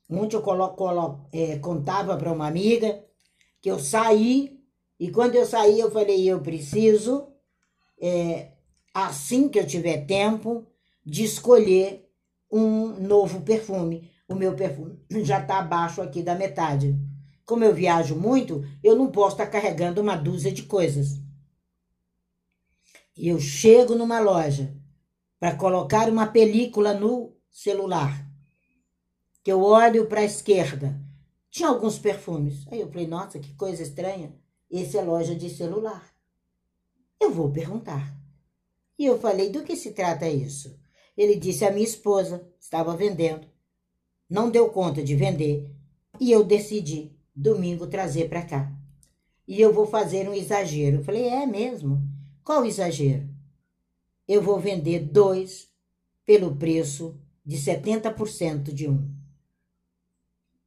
Ontem 0.09 0.35
eu 0.35 0.41
colo, 0.41 0.67
colo, 0.75 1.25
é, 1.31 1.57
contava 1.59 2.17
para 2.17 2.29
uma 2.29 2.45
amiga 2.45 3.01
que 3.61 3.71
eu 3.71 3.79
saí, 3.79 4.59
e 4.99 5.09
quando 5.09 5.35
eu 5.35 5.45
saí, 5.45 5.79
eu 5.79 5.89
falei: 5.89 6.29
eu 6.29 6.41
preciso, 6.41 7.29
é, 8.01 8.51
assim 8.93 9.47
que 9.47 9.57
eu 9.57 9.65
tiver 9.65 10.05
tempo, 10.05 10.67
de 11.05 11.23
escolher 11.23 12.11
um 12.51 12.99
novo 12.99 13.39
perfume. 13.43 14.11
O 14.27 14.35
meu 14.35 14.53
perfume 14.53 14.99
já 15.23 15.39
está 15.39 15.59
abaixo 15.59 16.01
aqui 16.01 16.21
da 16.21 16.35
metade. 16.35 16.99
Como 17.45 17.63
eu 17.63 17.73
viajo 17.73 18.13
muito, 18.13 18.61
eu 18.83 18.97
não 18.97 19.09
posso 19.09 19.35
estar 19.35 19.45
tá 19.45 19.51
carregando 19.51 20.01
uma 20.01 20.17
dúzia 20.17 20.51
de 20.51 20.63
coisas. 20.63 21.17
E 23.15 23.29
eu 23.29 23.39
chego 23.39 23.95
numa 23.95 24.19
loja 24.19 24.80
para 25.41 25.55
colocar 25.55 26.07
uma 26.07 26.27
película 26.27 26.93
no 26.93 27.35
celular. 27.49 28.29
Que 29.43 29.51
eu 29.51 29.63
olho 29.63 30.05
para 30.05 30.19
a 30.19 30.23
esquerda. 30.23 31.01
Tinha 31.49 31.67
alguns 31.67 31.97
perfumes. 31.97 32.63
Aí 32.71 32.79
eu 32.79 32.87
falei, 32.87 33.07
nossa, 33.07 33.39
que 33.39 33.55
coisa 33.55 33.81
estranha. 33.81 34.35
Esse 34.69 34.99
é 34.99 35.01
loja 35.01 35.35
de 35.35 35.49
celular. 35.49 36.13
Eu 37.19 37.31
vou 37.31 37.51
perguntar. 37.51 38.15
E 38.99 39.03
eu 39.07 39.17
falei, 39.17 39.49
do 39.49 39.63
que 39.63 39.75
se 39.75 39.93
trata 39.93 40.29
isso? 40.29 40.79
Ele 41.17 41.35
disse: 41.35 41.65
a 41.65 41.71
minha 41.71 41.87
esposa 41.87 42.47
estava 42.59 42.95
vendendo, 42.95 43.47
não 44.29 44.51
deu 44.51 44.69
conta 44.69 45.01
de 45.01 45.15
vender 45.15 45.75
e 46.19 46.31
eu 46.31 46.43
decidi 46.43 47.17
domingo 47.35 47.87
trazer 47.87 48.29
para 48.29 48.45
cá. 48.45 48.71
E 49.47 49.59
eu 49.59 49.73
vou 49.73 49.87
fazer 49.87 50.29
um 50.29 50.35
exagero. 50.35 50.97
Eu 50.97 51.03
falei: 51.03 51.27
é 51.27 51.47
mesmo? 51.47 51.99
Qual 52.43 52.63
exagero? 52.63 53.30
Eu 54.27 54.41
vou 54.41 54.59
vender 54.59 54.99
dois 54.99 55.69
pelo 56.25 56.55
preço 56.55 57.19
de 57.45 57.57
70% 57.57 58.73
de 58.73 58.87
um. 58.87 59.09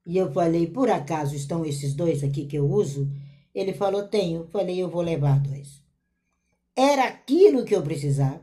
E 0.06 0.16
eu 0.16 0.32
falei: 0.32 0.66
por 0.66 0.90
acaso 0.90 1.34
estão 1.34 1.64
esses 1.64 1.94
dois 1.94 2.22
aqui 2.22 2.46
que 2.46 2.56
eu 2.56 2.68
uso? 2.68 3.10
Ele 3.54 3.72
falou: 3.72 4.08
tenho. 4.08 4.46
Falei: 4.48 4.78
eu 4.78 4.90
vou 4.90 5.02
levar 5.02 5.40
dois. 5.40 5.82
Era 6.76 7.04
aquilo 7.04 7.64
que 7.64 7.74
eu 7.74 7.82
precisava. 7.82 8.42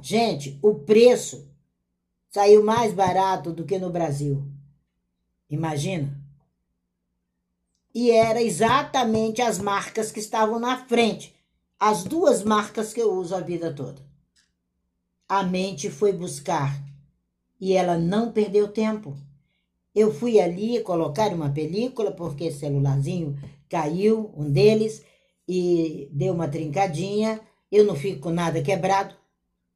Gente, 0.00 0.58
o 0.62 0.74
preço 0.74 1.48
saiu 2.28 2.62
mais 2.62 2.92
barato 2.92 3.52
do 3.52 3.64
que 3.64 3.78
no 3.78 3.90
Brasil. 3.90 4.46
Imagina. 5.48 6.20
E 7.94 8.10
era 8.10 8.42
exatamente 8.42 9.40
as 9.40 9.58
marcas 9.58 10.12
que 10.12 10.20
estavam 10.20 10.58
na 10.58 10.84
frente, 10.86 11.34
as 11.78 12.04
duas 12.04 12.42
marcas 12.42 12.92
que 12.92 13.00
eu 13.00 13.12
uso 13.12 13.34
a 13.34 13.40
vida 13.40 13.72
toda. 13.72 14.00
A 15.28 15.42
mente 15.42 15.90
foi 15.90 16.12
buscar 16.12 16.82
e 17.60 17.74
ela 17.74 17.98
não 17.98 18.32
perdeu 18.32 18.68
tempo. 18.68 19.16
Eu 19.94 20.12
fui 20.12 20.40
ali 20.40 20.82
colocar 20.82 21.32
uma 21.32 21.50
película 21.50 22.12
porque 22.12 22.50
celularzinho 22.50 23.36
caiu, 23.68 24.32
um 24.36 24.50
deles, 24.50 25.04
e 25.48 26.08
deu 26.12 26.34
uma 26.34 26.48
trincadinha. 26.48 27.40
Eu 27.70 27.84
não 27.84 27.94
fico 27.94 28.20
com 28.20 28.30
nada 28.30 28.62
quebrado, 28.62 29.14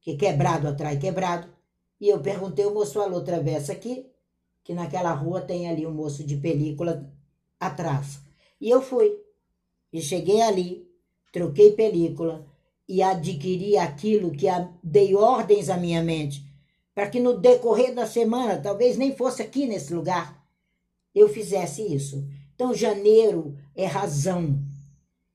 que 0.00 0.16
quebrado 0.16 0.68
atrai 0.68 0.98
quebrado. 0.98 1.48
E 2.00 2.08
eu 2.08 2.20
perguntei, 2.20 2.64
o 2.64 2.74
moço 2.74 2.94
falou, 2.94 3.20
atravessa 3.20 3.72
aqui, 3.72 4.06
que 4.64 4.72
naquela 4.72 5.12
rua 5.12 5.40
tem 5.40 5.68
ali 5.68 5.86
um 5.86 5.92
moço 5.92 6.24
de 6.24 6.36
película 6.36 7.10
atrás. 7.58 8.20
E 8.60 8.70
eu 8.70 8.80
fui. 8.80 9.18
E 9.92 10.00
cheguei 10.00 10.40
ali, 10.40 10.89
troquei 11.32 11.72
película 11.72 12.46
e 12.88 13.02
adquiri 13.02 13.76
aquilo 13.76 14.32
que 14.32 14.46
dei 14.82 15.14
ordens 15.14 15.68
à 15.68 15.76
minha 15.76 16.02
mente, 16.02 16.44
para 16.94 17.08
que 17.08 17.20
no 17.20 17.38
decorrer 17.38 17.94
da 17.94 18.06
semana, 18.06 18.58
talvez 18.58 18.96
nem 18.96 19.14
fosse 19.14 19.42
aqui 19.42 19.66
nesse 19.66 19.94
lugar, 19.94 20.44
eu 21.14 21.28
fizesse 21.28 21.82
isso. 21.82 22.26
Então, 22.54 22.74
janeiro 22.74 23.56
é 23.74 23.86
razão. 23.86 24.60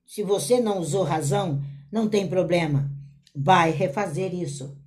Se 0.06 0.22
você 0.22 0.60
não 0.60 0.80
usou 0.80 1.04
razão, 1.04 1.62
não 1.92 2.08
tem 2.08 2.28
problema. 2.28 2.92
Vai 3.34 3.72
refazer 3.72 4.34
isso. 4.34 4.78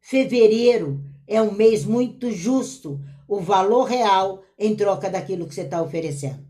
Fevereiro 0.00 1.04
é 1.26 1.42
um 1.42 1.52
mês 1.52 1.84
muito 1.84 2.30
justo, 2.30 3.00
o 3.26 3.40
valor 3.40 3.84
real 3.84 4.42
em 4.58 4.74
troca 4.74 5.10
daquilo 5.10 5.46
que 5.46 5.54
você 5.54 5.62
está 5.62 5.82
oferecendo. 5.82 6.46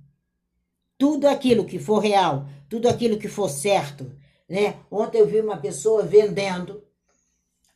Tudo 0.96 1.26
aquilo 1.26 1.64
que 1.64 1.78
for 1.78 1.98
real, 1.98 2.46
tudo 2.68 2.88
aquilo 2.88 3.18
que 3.18 3.28
for 3.28 3.48
certo, 3.48 4.12
né? 4.48 4.80
Ontem 4.90 5.18
eu 5.18 5.26
vi 5.26 5.40
uma 5.40 5.56
pessoa 5.56 6.02
vendendo 6.02 6.84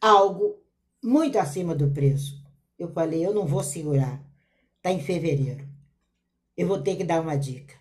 algo 0.00 0.61
muito 1.02 1.38
acima 1.38 1.74
do 1.74 1.90
preço. 1.90 2.42
Eu 2.78 2.88
falei, 2.92 3.24
eu 3.24 3.33
não 3.33 3.46
vou 3.46 3.62
segurar. 3.62 4.22
Tá 4.83 4.90
em 4.90 5.00
fevereiro. 5.00 5.66
Eu 6.57 6.66
vou 6.66 6.83
ter 6.83 6.96
que 6.96 7.05
dar 7.05 7.20
uma 7.20 7.37
dica. 7.37 7.74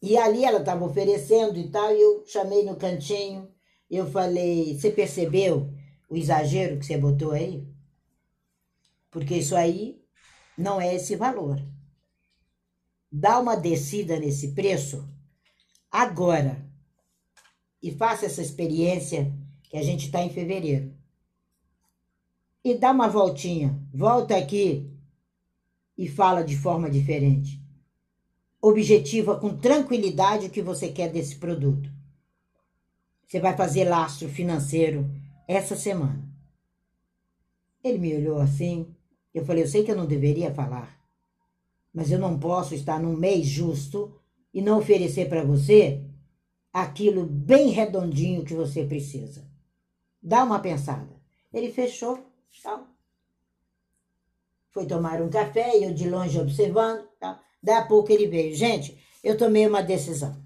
E 0.00 0.16
ali 0.16 0.44
ela 0.44 0.60
estava 0.60 0.84
oferecendo 0.84 1.58
e 1.58 1.68
tal, 1.70 1.92
e 1.92 2.00
eu 2.00 2.24
chamei 2.26 2.64
no 2.64 2.76
cantinho, 2.76 3.50
eu 3.90 4.08
falei, 4.08 4.78
você 4.78 4.90
percebeu 4.90 5.72
o 6.08 6.16
exagero 6.16 6.78
que 6.78 6.86
você 6.86 6.96
botou 6.96 7.32
aí? 7.32 7.66
Porque 9.10 9.36
isso 9.36 9.56
aí 9.56 10.00
não 10.56 10.80
é 10.80 10.94
esse 10.94 11.16
valor. 11.16 11.60
Dá 13.10 13.40
uma 13.40 13.56
descida 13.56 14.20
nesse 14.20 14.52
preço 14.52 15.08
agora 15.90 16.64
e 17.82 17.90
faça 17.90 18.26
essa 18.26 18.42
experiência 18.42 19.32
que 19.64 19.76
a 19.76 19.82
gente 19.82 20.06
está 20.06 20.22
em 20.22 20.30
fevereiro. 20.30 20.94
E 22.64 22.74
dá 22.74 22.90
uma 22.90 23.08
voltinha, 23.08 23.78
volta 23.92 24.36
aqui 24.36 24.90
e 25.96 26.08
fala 26.08 26.42
de 26.42 26.56
forma 26.56 26.90
diferente 26.90 27.58
objetiva 28.60 29.38
com 29.38 29.56
tranquilidade 29.56 30.46
o 30.46 30.50
que 30.50 30.62
você 30.62 30.88
quer 30.88 31.10
desse 31.10 31.36
produto. 31.36 31.90
Você 33.26 33.40
vai 33.40 33.56
fazer 33.56 33.84
lastro 33.84 34.28
financeiro 34.28 35.08
essa 35.46 35.76
semana. 35.76 36.26
Ele 37.82 37.98
me 37.98 38.14
olhou 38.14 38.40
assim. 38.40 38.94
Eu 39.32 39.44
falei: 39.44 39.62
Eu 39.62 39.68
sei 39.68 39.84
que 39.84 39.90
eu 39.90 39.96
não 39.96 40.06
deveria 40.06 40.52
falar, 40.52 40.98
mas 41.92 42.10
eu 42.10 42.18
não 42.18 42.38
posso 42.38 42.74
estar 42.74 43.00
num 43.00 43.16
mês 43.16 43.46
justo 43.46 44.18
e 44.52 44.62
não 44.62 44.78
oferecer 44.78 45.28
para 45.28 45.44
você 45.44 46.04
aquilo 46.72 47.24
bem 47.26 47.68
redondinho 47.68 48.44
que 48.44 48.54
você 48.54 48.84
precisa. 48.84 49.46
Dá 50.22 50.44
uma 50.44 50.60
pensada. 50.60 51.16
Ele 51.52 51.70
fechou. 51.70 52.18
Foi 54.70 54.86
tomar 54.86 55.22
um 55.22 55.30
café 55.30 55.78
e 55.78 55.84
eu 55.84 55.94
de 55.94 56.08
longe 56.08 56.38
observando. 56.38 57.06
Tal. 57.18 57.38
Daí 57.62 57.76
a 57.76 57.86
pouco 57.86 58.12
ele 58.12 58.26
veio. 58.26 58.54
Gente, 58.54 58.98
eu 59.22 59.36
tomei 59.36 59.66
uma 59.66 59.82
decisão. 59.82 60.36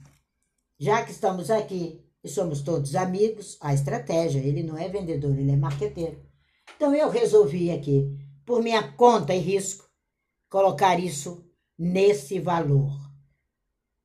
Já 0.78 1.04
que 1.04 1.12
estamos 1.12 1.50
aqui 1.50 2.00
e 2.24 2.28
somos 2.28 2.62
todos 2.62 2.94
amigos, 2.94 3.56
a 3.60 3.74
estratégia, 3.74 4.40
ele 4.40 4.62
não 4.62 4.78
é 4.78 4.88
vendedor, 4.88 5.36
ele 5.36 5.50
é 5.50 5.56
marqueteiro. 5.56 6.20
Então 6.76 6.94
eu 6.94 7.08
resolvi 7.08 7.70
aqui, 7.70 8.16
por 8.44 8.62
minha 8.62 8.92
conta 8.92 9.34
e 9.34 9.38
risco, 9.38 9.88
colocar 10.48 10.98
isso 10.98 11.44
nesse 11.78 12.38
valor. 12.38 12.92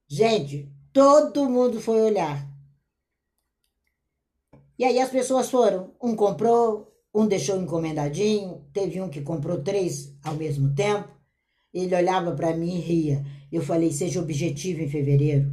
Gente, 0.07 0.71
todo 0.93 1.49
mundo 1.49 1.81
foi 1.81 2.01
olhar. 2.01 2.47
E 4.79 4.85
aí 4.85 4.99
as 4.99 5.09
pessoas 5.09 5.49
foram. 5.49 5.91
Um 6.01 6.15
comprou, 6.15 6.93
um 7.13 7.27
deixou 7.27 7.61
encomendadinho, 7.61 8.65
teve 8.71 9.01
um 9.01 9.09
que 9.09 9.21
comprou 9.21 9.61
três 9.61 10.15
ao 10.23 10.35
mesmo 10.35 10.73
tempo. 10.73 11.09
Ele 11.73 11.93
olhava 11.93 12.31
para 12.31 12.55
mim 12.55 12.75
e 12.75 12.79
ria. 12.79 13.25
Eu 13.51 13.61
falei: 13.61 13.91
seja 13.91 14.21
objetivo 14.21 14.81
em 14.81 14.89
fevereiro. 14.89 15.51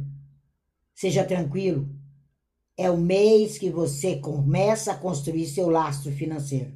Seja 0.93 1.25
tranquilo. 1.25 1.89
É 2.77 2.89
o 2.89 2.97
mês 2.97 3.57
que 3.57 3.69
você 3.69 4.17
começa 4.17 4.91
a 4.91 4.97
construir 4.97 5.47
seu 5.47 5.69
lastro 5.69 6.11
financeiro. 6.11 6.73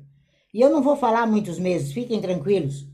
E 0.53 0.61
eu 0.61 0.69
não 0.69 0.81
vou 0.81 0.97
falar 0.97 1.27
muitos 1.27 1.59
meses, 1.59 1.93
fiquem 1.93 2.19
tranquilos, 2.19 2.87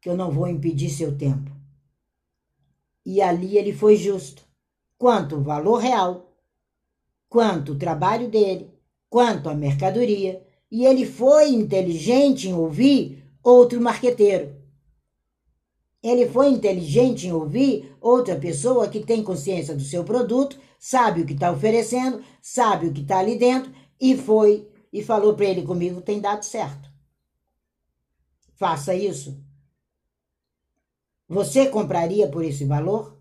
que 0.00 0.08
eu 0.08 0.16
não 0.16 0.30
vou 0.30 0.48
impedir 0.48 0.90
seu 0.90 1.16
tempo. 1.16 1.49
E 3.12 3.20
ali 3.20 3.58
ele 3.58 3.72
foi 3.72 3.96
justo. 3.96 4.44
Quanto 4.96 5.34
o 5.34 5.42
valor 5.42 5.78
real, 5.78 6.32
quanto 7.28 7.72
o 7.72 7.76
trabalho 7.76 8.30
dele, 8.30 8.72
quanto 9.08 9.48
a 9.48 9.54
mercadoria. 9.54 10.46
E 10.70 10.86
ele 10.86 11.04
foi 11.04 11.48
inteligente 11.48 12.48
em 12.48 12.54
ouvir 12.54 13.24
outro 13.42 13.80
marqueteiro. 13.80 14.54
Ele 16.00 16.28
foi 16.28 16.50
inteligente 16.50 17.26
em 17.26 17.32
ouvir 17.32 17.96
outra 18.00 18.36
pessoa 18.36 18.86
que 18.86 19.00
tem 19.00 19.24
consciência 19.24 19.74
do 19.74 19.82
seu 19.82 20.04
produto, 20.04 20.56
sabe 20.78 21.22
o 21.22 21.26
que 21.26 21.32
está 21.32 21.50
oferecendo, 21.50 22.22
sabe 22.40 22.86
o 22.86 22.92
que 22.92 23.00
está 23.00 23.18
ali 23.18 23.36
dentro 23.36 23.72
e 24.00 24.16
foi 24.16 24.70
e 24.92 25.02
falou 25.02 25.34
para 25.34 25.46
ele 25.46 25.62
comigo 25.62 26.00
tem 26.00 26.20
dado 26.20 26.44
certo. 26.44 26.88
Faça 28.54 28.94
isso. 28.94 29.49
Você 31.30 31.70
compraria 31.70 32.28
por 32.28 32.44
esse 32.44 32.66
valor? 32.66 33.18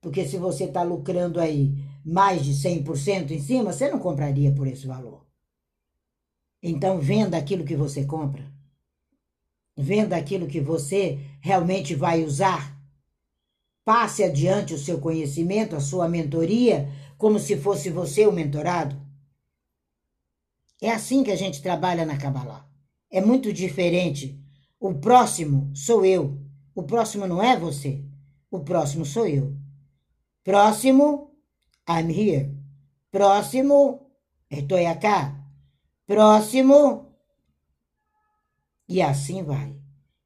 Porque 0.00 0.26
se 0.26 0.36
você 0.36 0.64
está 0.64 0.82
lucrando 0.82 1.38
aí 1.38 1.72
mais 2.04 2.44
de 2.44 2.52
100% 2.52 3.30
em 3.30 3.40
cima, 3.40 3.72
você 3.72 3.88
não 3.88 4.00
compraria 4.00 4.50
por 4.50 4.66
esse 4.66 4.88
valor. 4.88 5.24
Então 6.60 6.98
venda 6.98 7.36
aquilo 7.36 7.64
que 7.64 7.76
você 7.76 8.04
compra 8.04 8.56
venda 9.76 10.16
aquilo 10.16 10.46
que 10.46 10.60
você 10.60 11.18
realmente 11.40 11.94
vai 11.94 12.24
usar. 12.24 12.74
Passe 13.84 14.24
adiante 14.24 14.74
o 14.74 14.78
seu 14.78 14.98
conhecimento, 14.98 15.76
a 15.76 15.80
sua 15.80 16.08
mentoria, 16.08 16.90
como 17.18 17.38
se 17.38 17.56
fosse 17.56 17.90
você 17.90 18.26
o 18.26 18.32
mentorado. 18.32 19.00
É 20.80 20.90
assim 20.90 21.22
que 21.22 21.30
a 21.30 21.36
gente 21.36 21.62
trabalha 21.62 22.04
na 22.04 22.16
Kabbalah. 22.16 22.66
É 23.10 23.20
muito 23.20 23.52
diferente. 23.52 24.40
O 24.80 24.94
próximo 24.94 25.70
sou 25.74 26.04
eu. 26.04 26.38
O 26.76 26.84
próximo 26.84 27.26
não 27.26 27.42
é 27.42 27.58
você. 27.58 28.04
O 28.48 28.60
próximo 28.60 29.04
sou 29.04 29.26
eu. 29.26 29.56
Próximo, 30.44 31.32
I'm 31.88 32.12
here. 32.12 32.54
Próximo, 33.10 34.08
estou 34.48 34.78
aqui. 34.86 35.34
Próximo, 36.06 37.06
e 38.88 39.02
assim 39.02 39.42
vai. 39.42 39.74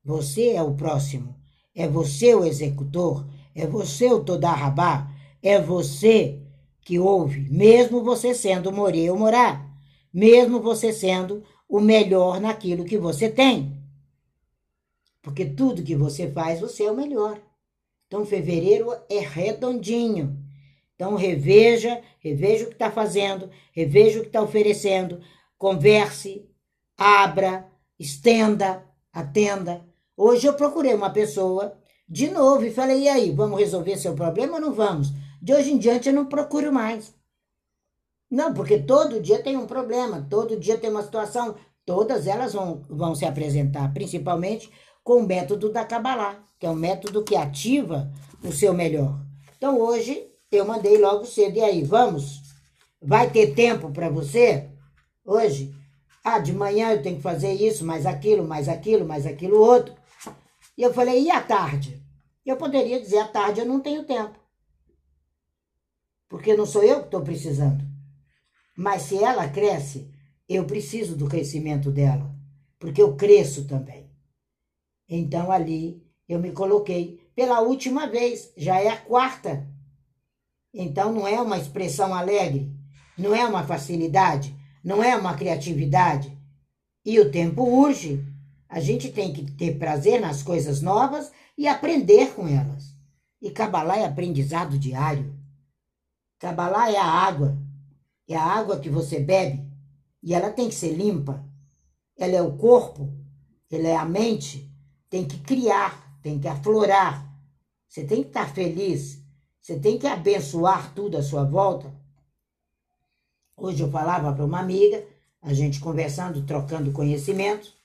Você 0.04 0.50
é 0.50 0.62
o 0.62 0.74
próximo, 0.74 1.34
é 1.74 1.88
você 1.88 2.34
o 2.34 2.44
executor, 2.44 3.26
é 3.54 3.66
você 3.66 4.12
o 4.12 4.22
Todarrabá, 4.22 5.10
é 5.42 5.58
você 5.58 6.42
que 6.82 6.98
ouve, 6.98 7.48
mesmo 7.48 8.02
você 8.02 8.34
sendo 8.34 8.72
Morê 8.72 9.08
ou 9.08 9.18
Morá, 9.18 9.66
mesmo 10.12 10.60
você 10.60 10.92
sendo 10.92 11.42
o 11.68 11.80
melhor 11.80 12.40
naquilo 12.40 12.84
que 12.84 12.98
você 12.98 13.30
tem. 13.30 13.79
Porque 15.22 15.44
tudo 15.44 15.82
que 15.82 15.94
você 15.94 16.30
faz, 16.30 16.60
você 16.60 16.84
é 16.84 16.90
o 16.90 16.96
melhor. 16.96 17.40
Então, 18.06 18.24
fevereiro 18.24 18.90
é 19.08 19.18
redondinho. 19.18 20.36
Então, 20.94 21.14
reveja, 21.14 22.02
reveja 22.18 22.64
o 22.64 22.68
que 22.68 22.74
está 22.74 22.90
fazendo, 22.90 23.50
reveja 23.72 24.18
o 24.18 24.22
que 24.22 24.28
está 24.28 24.42
oferecendo, 24.42 25.20
converse, 25.56 26.46
abra, 26.96 27.70
estenda, 27.98 28.84
atenda. 29.12 29.86
Hoje 30.16 30.46
eu 30.46 30.54
procurei 30.54 30.94
uma 30.94 31.10
pessoa 31.10 31.78
de 32.08 32.30
novo 32.30 32.64
e 32.64 32.70
falei: 32.70 33.02
e 33.04 33.08
aí, 33.08 33.30
vamos 33.30 33.58
resolver 33.58 33.96
seu 33.96 34.14
problema 34.14 34.54
ou 34.54 34.60
não 34.60 34.72
vamos? 34.74 35.08
De 35.40 35.54
hoje 35.54 35.72
em 35.72 35.78
diante 35.78 36.08
eu 36.08 36.14
não 36.14 36.26
procuro 36.26 36.72
mais. 36.72 37.14
Não, 38.30 38.52
porque 38.52 38.78
todo 38.78 39.20
dia 39.20 39.42
tem 39.42 39.56
um 39.56 39.66
problema, 39.66 40.26
todo 40.28 40.58
dia 40.58 40.78
tem 40.78 40.90
uma 40.90 41.02
situação, 41.02 41.56
todas 41.84 42.26
elas 42.26 42.52
vão, 42.52 42.82
vão 42.88 43.14
se 43.14 43.24
apresentar, 43.24 43.92
principalmente 43.92 44.70
com 45.02 45.20
o 45.20 45.26
método 45.26 45.72
da 45.72 45.84
Kabbalah, 45.84 46.42
que 46.58 46.66
é 46.66 46.70
um 46.70 46.74
método 46.74 47.22
que 47.24 47.36
ativa 47.36 48.10
o 48.42 48.52
seu 48.52 48.72
melhor. 48.72 49.20
Então 49.56 49.78
hoje 49.78 50.30
eu 50.50 50.64
mandei 50.64 50.98
logo 50.98 51.24
cedo, 51.24 51.56
e 51.56 51.62
aí, 51.62 51.82
vamos? 51.82 52.42
Vai 53.00 53.30
ter 53.30 53.54
tempo 53.54 53.90
para 53.90 54.08
você? 54.08 54.68
Hoje? 55.24 55.74
Ah, 56.22 56.38
de 56.38 56.52
manhã 56.52 56.92
eu 56.92 57.02
tenho 57.02 57.16
que 57.16 57.22
fazer 57.22 57.52
isso, 57.52 57.84
mais 57.84 58.04
aquilo, 58.04 58.46
mais 58.46 58.68
aquilo, 58.68 59.06
mais 59.06 59.26
aquilo 59.26 59.58
outro. 59.58 59.94
E 60.76 60.82
eu 60.82 60.92
falei, 60.92 61.22
e 61.22 61.30
à 61.30 61.40
tarde? 61.40 62.02
Eu 62.44 62.56
poderia 62.56 63.00
dizer, 63.00 63.18
à 63.18 63.28
tarde 63.28 63.60
eu 63.60 63.66
não 63.66 63.80
tenho 63.80 64.04
tempo. 64.04 64.38
Porque 66.28 66.56
não 66.56 66.66
sou 66.66 66.82
eu 66.82 67.00
que 67.00 67.06
estou 67.06 67.22
precisando. 67.22 67.84
Mas 68.76 69.02
se 69.02 69.22
ela 69.22 69.48
cresce, 69.48 70.10
eu 70.48 70.64
preciso 70.64 71.16
do 71.16 71.28
crescimento 71.28 71.90
dela. 71.90 72.34
Porque 72.78 73.00
eu 73.00 73.14
cresço 73.14 73.66
também. 73.66 74.09
Então 75.10 75.50
ali 75.50 76.00
eu 76.28 76.38
me 76.38 76.52
coloquei 76.52 77.20
pela 77.34 77.60
última 77.60 78.06
vez, 78.06 78.52
já 78.56 78.80
é 78.80 78.88
a 78.88 78.96
quarta. 78.96 79.68
Então 80.72 81.12
não 81.12 81.26
é 81.26 81.40
uma 81.40 81.58
expressão 81.58 82.14
alegre, 82.14 82.72
não 83.18 83.34
é 83.34 83.44
uma 83.44 83.64
facilidade, 83.64 84.56
não 84.84 85.02
é 85.02 85.16
uma 85.16 85.34
criatividade. 85.34 86.38
E 87.04 87.18
o 87.18 87.30
tempo 87.30 87.64
urge. 87.64 88.24
A 88.68 88.78
gente 88.78 89.10
tem 89.10 89.32
que 89.32 89.50
ter 89.50 89.78
prazer 89.78 90.20
nas 90.20 90.44
coisas 90.44 90.80
novas 90.80 91.32
e 91.58 91.66
aprender 91.66 92.32
com 92.34 92.46
elas. 92.46 92.94
E 93.42 93.50
Kabbalah 93.50 93.96
é 93.96 94.04
aprendizado 94.04 94.78
diário. 94.78 95.36
Kabbalah 96.38 96.88
é 96.92 96.96
a 96.96 97.04
água. 97.04 97.58
É 98.28 98.36
a 98.36 98.44
água 98.44 98.78
que 98.78 98.88
você 98.88 99.18
bebe 99.18 99.68
e 100.22 100.34
ela 100.34 100.50
tem 100.50 100.68
que 100.68 100.74
ser 100.74 100.92
limpa. 100.92 101.44
Ela 102.16 102.36
é 102.36 102.42
o 102.42 102.56
corpo, 102.56 103.12
ela 103.70 103.88
é 103.88 103.96
a 103.96 104.04
mente. 104.04 104.69
Tem 105.10 105.26
que 105.26 105.38
criar, 105.40 106.18
tem 106.22 106.38
que 106.38 106.48
aflorar. 106.48 107.28
Você 107.86 108.04
tem 108.04 108.22
que 108.22 108.28
estar 108.28 108.48
feliz. 108.54 109.20
Você 109.60 109.78
tem 109.78 109.98
que 109.98 110.06
abençoar 110.06 110.94
tudo 110.94 111.18
à 111.18 111.22
sua 111.22 111.44
volta 111.44 112.00
Hoje 113.60 113.82
eu 113.82 113.90
falava 113.90 114.32
para 114.32 114.44
uma 114.46 114.58
amiga, 114.58 115.04
a 115.42 115.52
gente 115.52 115.80
conversando, 115.80 116.46
trocando 116.46 116.92
conhecimentos, 116.92 117.76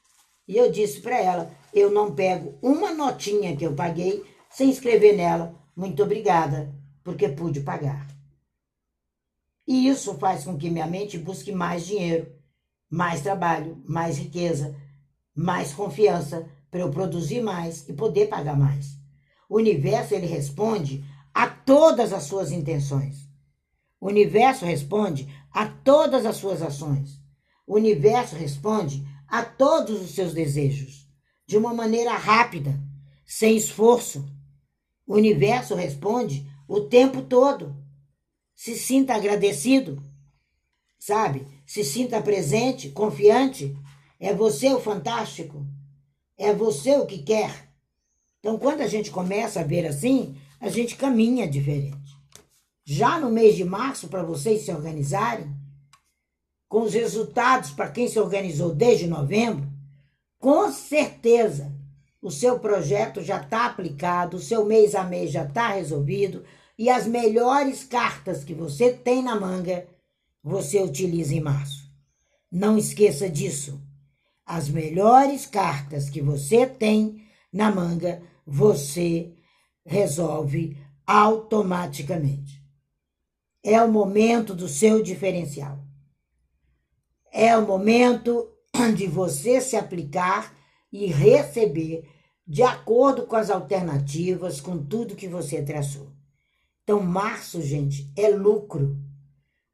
e 0.48 0.56
eu 0.56 0.72
disse 0.72 1.02
para 1.02 1.20
ela: 1.20 1.52
eu 1.74 1.92
não 1.92 2.16
pego 2.16 2.58
uma 2.62 2.94
notinha 2.94 3.58
que 3.58 3.66
eu 3.66 3.76
paguei 3.76 4.24
sem 4.50 4.70
escrever 4.70 5.18
nela, 5.18 5.54
muito 5.76 6.02
obrigada, 6.02 6.74
porque 7.04 7.28
pude 7.28 7.60
pagar. 7.60 8.08
E 9.68 9.90
isso 9.90 10.18
faz 10.18 10.46
com 10.46 10.58
que 10.58 10.70
minha 10.70 10.88
mente 10.88 11.18
busque 11.18 11.52
mais 11.52 11.86
dinheiro, 11.86 12.32
mais 12.90 13.20
trabalho, 13.20 13.84
mais 13.86 14.18
riqueza, 14.18 14.74
mais 15.36 15.74
confiança 15.74 16.50
para 16.70 16.82
eu 16.82 16.92
produzir 16.92 17.42
mais 17.42 17.88
e 17.88 17.94
poder 17.94 18.28
pagar 18.28 18.58
mais. 18.58 18.98
O 19.50 19.58
universo 19.58 20.14
ele 20.14 20.26
responde 20.26 21.04
a 21.34 21.48
todas 21.48 22.14
as 22.14 22.24
suas 22.24 22.52
intenções. 22.52 23.30
O 24.00 24.08
universo 24.08 24.66
responde 24.66 25.28
a 25.52 25.66
todas 25.66 26.26
as 26.26 26.38
suas 26.38 26.62
ações. 26.62 27.20
O 27.66 27.76
universo 27.76 28.36
responde 28.36 29.06
a 29.28 29.44
todos 29.44 30.02
os 30.02 30.12
seus 30.12 30.34
desejos, 30.34 31.08
de 31.48 31.58
uma 31.58 31.74
maneira 31.74 32.16
rápida, 32.16 32.80
sem 33.26 33.58
esforço. 33.58 34.26
O 35.08 35.16
universo 35.16 35.76
responde 35.76 36.48
o 36.68 36.82
tempo 36.82 37.22
todo. 37.22 37.76
Se 38.54 38.78
sinta 38.78 39.16
agradecido, 39.16 40.02
sabe? 41.00 41.46
Se 41.66 41.84
sinta 41.84 42.22
presente, 42.22 42.90
confiante. 42.90 43.76
É 44.20 44.34
você 44.34 44.74
o 44.74 44.80
fantástico. 44.80 45.66
É 46.38 46.54
você 46.54 46.98
o 46.98 47.06
que 47.06 47.24
quer. 47.24 47.70
Então, 48.40 48.58
quando 48.58 48.82
a 48.82 48.88
gente 48.88 49.12
começa 49.12 49.62
a 49.62 49.64
ver 49.64 49.86
assim, 49.86 50.36
a 50.60 50.70
gente 50.70 50.96
caminha 50.96 51.48
diferente 51.48 52.06
já 52.86 53.20
no 53.20 53.32
mês 53.32 53.56
de 53.56 53.66
março, 53.66 54.08
para 54.08 54.22
vocês 54.22 54.62
se 54.62 54.72
organizarem, 54.72 55.52
com 56.70 56.84
os 56.84 56.94
resultados 56.94 57.72
para 57.72 57.90
quem 57.90 58.08
se 58.08 58.20
organizou 58.20 58.74
desde 58.74 59.08
novembro, 59.08 59.68
com 60.38 60.72
certeza 60.72 61.74
o 62.22 62.30
seu 62.30 62.60
projeto 62.60 63.22
já 63.22 63.42
está 63.42 63.66
aplicado, 63.66 64.38
o 64.38 64.42
seu 64.42 64.66
mês 64.66 64.94
a 64.94 65.04
mês 65.04 65.32
já 65.32 65.44
está 65.44 65.70
resolvido 65.70 66.44
e 66.78 66.90
as 66.90 67.08
melhores 67.08 67.84
cartas 67.84 68.44
que 68.44 68.54
você 68.54 68.92
tem 68.92 69.24
na 69.24 69.40
manga 69.40 69.88
você 70.44 70.80
utiliza 70.80 71.34
em 71.34 71.42
março. 71.42 71.90
Não 72.52 72.78
esqueça 72.78 73.28
disso. 73.28 73.82
As 74.46 74.70
melhores 74.70 75.46
cartas 75.46 76.10
que 76.10 76.22
você 76.22 76.68
tem 76.68 77.26
na 77.52 77.72
manga 77.72 78.22
você 78.46 79.34
resolve 79.84 80.78
automaticamente. 81.06 82.64
É 83.64 83.82
o 83.82 83.92
momento 83.92 84.54
do 84.54 84.68
seu 84.68 85.02
diferencial. 85.02 85.80
É 87.32 87.58
o 87.58 87.66
momento 87.66 88.48
de 88.96 89.08
você 89.08 89.60
se 89.60 89.76
aplicar 89.76 90.54
e 90.92 91.08
receber 91.08 92.08
de 92.48 92.62
acordo 92.62 93.26
com 93.26 93.36
as 93.36 93.50
alternativas, 93.50 94.62
com 94.62 94.78
tudo 94.78 95.16
que 95.16 95.28
você 95.28 95.64
traçou. 95.64 96.12
Então, 96.84 97.02
março, 97.02 97.60
gente, 97.62 98.12
é 98.16 98.30
lucro. 98.30 98.96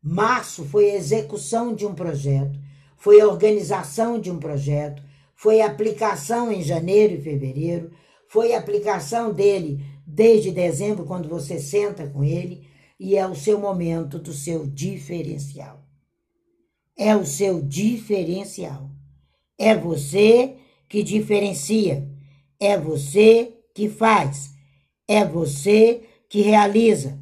Março 0.02 0.64
foi 0.64 0.92
execução 0.92 1.76
de 1.76 1.86
um 1.86 1.94
projeto, 1.94 2.58
foi 3.02 3.20
a 3.20 3.28
organização 3.28 4.22
de 4.22 4.30
um 4.30 4.38
projeto, 4.38 5.02
foi 5.36 5.60
a 5.60 5.66
aplicação 5.66 6.52
em 6.52 6.62
janeiro 6.62 7.16
e 7.16 7.22
fevereiro, 7.22 7.90
foi 8.30 8.54
a 8.54 8.60
aplicação 8.60 9.34
dele 9.34 9.84
desde 10.06 10.52
dezembro, 10.52 11.04
quando 11.04 11.28
você 11.28 11.58
senta 11.58 12.06
com 12.06 12.24
ele, 12.24 12.68
e 13.00 13.18
é 13.18 13.28
o 13.28 13.34
seu 13.34 13.60
momento 13.60 14.20
do 14.20 14.32
seu 14.32 14.68
diferencial. 14.68 15.84
É 16.96 17.16
o 17.16 17.26
seu 17.26 17.60
diferencial. 17.60 18.92
É 19.58 19.76
você 19.76 20.58
que 20.88 21.02
diferencia. 21.02 22.08
É 22.60 22.78
você 22.78 23.52
que 23.74 23.90
faz. 23.90 24.52
É 25.08 25.26
você 25.26 26.04
que 26.30 26.42
realiza. 26.42 27.20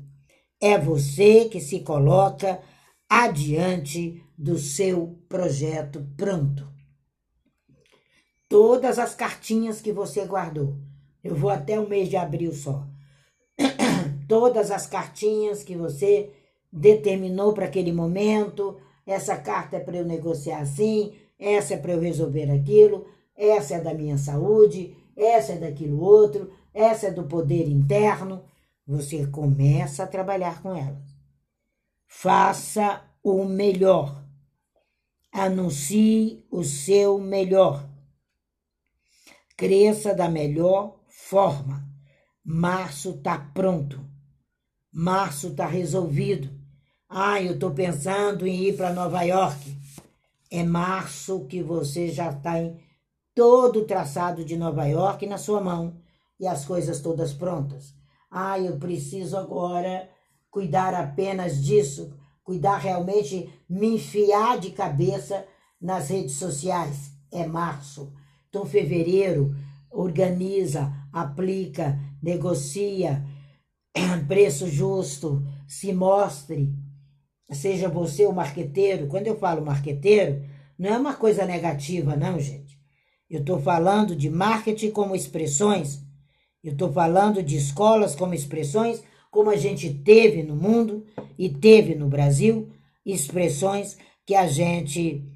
É 0.60 0.78
você 0.78 1.46
que 1.46 1.62
se 1.62 1.80
coloca 1.80 2.60
adiante 3.08 4.22
do 4.40 4.58
seu 4.58 5.20
projeto 5.28 6.08
pronto. 6.16 6.66
Todas 8.48 8.98
as 8.98 9.14
cartinhas 9.14 9.82
que 9.82 9.92
você 9.92 10.24
guardou. 10.24 10.78
Eu 11.22 11.36
vou 11.36 11.50
até 11.50 11.78
o 11.78 11.90
mês 11.90 12.08
de 12.08 12.16
abril 12.16 12.54
só 12.54 12.88
todas 14.30 14.72
as 14.72 14.88
cartinhas 14.88 15.62
que 15.62 15.76
você 15.76 16.32
determinou 16.72 17.52
para 17.52 17.66
aquele 17.66 17.92
momento. 17.92 18.78
Essa 19.06 19.36
carta 19.36 19.76
é 19.76 19.80
para 19.82 19.98
eu 19.98 20.06
negociar 20.06 20.60
assim, 20.60 21.16
essa 21.38 21.74
é 21.74 21.78
para 21.78 21.92
eu 21.92 22.00
resolver 22.00 22.50
aquilo, 22.50 23.08
essa 23.36 23.76
é 23.76 23.82
da 23.82 23.94
minha 23.94 24.18
saúde, 24.18 24.96
essa 25.18 25.52
é 25.54 25.58
daquilo 25.58 26.00
outro, 26.00 26.50
essa 26.74 27.08
é 27.08 27.12
do 27.12 27.24
poder 27.24 27.68
interno. 27.68 28.46
Você 28.88 29.28
começa 29.28 30.04
a 30.04 30.08
trabalhar 30.08 30.62
com 30.62 30.74
elas. 30.74 31.04
Faça 32.08 33.04
o 33.22 33.44
melhor. 33.44 34.29
Anuncie 35.40 36.46
o 36.52 36.66
seu 36.66 37.18
melhor. 37.18 37.90
Cresça 39.56 40.14
da 40.14 40.28
melhor 40.28 41.00
forma. 41.08 41.88
Março 42.44 43.12
está 43.12 43.40
pronto. 43.54 44.06
Março 44.92 45.48
está 45.48 45.66
resolvido. 45.66 46.50
Ah, 47.08 47.42
eu 47.42 47.54
estou 47.54 47.72
pensando 47.72 48.46
em 48.46 48.66
ir 48.66 48.76
para 48.76 48.92
Nova 48.92 49.22
York. 49.22 49.78
É 50.52 50.62
março 50.62 51.46
que 51.46 51.64
você 51.64 52.10
já 52.10 52.32
está 52.32 52.60
em 52.60 52.78
todo 53.34 53.80
o 53.80 53.86
traçado 53.86 54.44
de 54.44 54.58
Nova 54.58 54.88
York 54.88 55.26
na 55.26 55.38
sua 55.38 55.62
mão 55.62 56.02
e 56.38 56.46
as 56.46 56.66
coisas 56.66 57.00
todas 57.00 57.32
prontas. 57.32 57.96
Ah, 58.30 58.60
eu 58.60 58.78
preciso 58.78 59.38
agora 59.38 60.10
cuidar 60.52 60.94
apenas 60.94 61.64
disso, 61.64 62.14
cuidar 62.50 62.80
realmente, 62.80 63.48
me 63.70 63.94
enfiar 63.94 64.58
de 64.58 64.72
cabeça 64.72 65.46
nas 65.80 66.10
redes 66.10 66.34
sociais. 66.34 67.12
É 67.32 67.46
março. 67.46 68.12
Então, 68.50 68.66
fevereiro, 68.66 69.56
organiza, 69.92 70.92
aplica, 71.14 72.00
negocia, 72.24 73.24
preço 74.28 74.68
justo, 74.68 75.46
se 75.68 75.94
mostre. 75.94 76.74
Seja 77.52 77.88
você 77.88 78.26
o 78.26 78.34
marqueteiro. 78.34 79.06
Quando 79.06 79.28
eu 79.28 79.38
falo 79.38 79.64
marqueteiro, 79.64 80.44
não 80.76 80.90
é 80.90 80.98
uma 80.98 81.14
coisa 81.14 81.46
negativa, 81.46 82.16
não, 82.16 82.40
gente. 82.40 82.80
Eu 83.30 83.42
estou 83.42 83.62
falando 83.62 84.16
de 84.16 84.28
marketing 84.28 84.90
como 84.90 85.16
expressões. 85.16 86.00
Eu 86.64 86.72
estou 86.72 86.92
falando 86.92 87.44
de 87.44 87.58
escolas 87.58 88.16
como 88.16 88.34
expressões, 88.34 89.04
como 89.30 89.50
a 89.50 89.56
gente 89.56 89.94
teve 89.94 90.44
no 90.44 90.56
mundo 90.56 91.06
e 91.38 91.50
teve 91.50 91.96
no 91.96 92.08
Brasil, 92.08 92.72
expressões 93.06 93.98
que 94.26 94.36
a 94.36 94.48
gente 94.48 95.28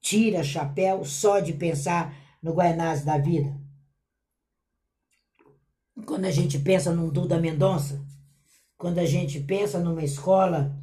tira 0.00 0.42
chapéu 0.42 1.04
só 1.04 1.40
de 1.40 1.52
pensar 1.52 2.14
no 2.42 2.52
Guaianás 2.52 3.04
da 3.04 3.18
vida. 3.18 3.58
Quando 6.06 6.24
a 6.24 6.30
gente 6.30 6.58
pensa 6.58 6.92
num 6.92 7.08
Duda 7.08 7.40
Mendonça, 7.40 8.04
quando 8.76 8.98
a 8.98 9.06
gente 9.06 9.40
pensa 9.40 9.78
numa 9.78 10.02
escola 10.02 10.76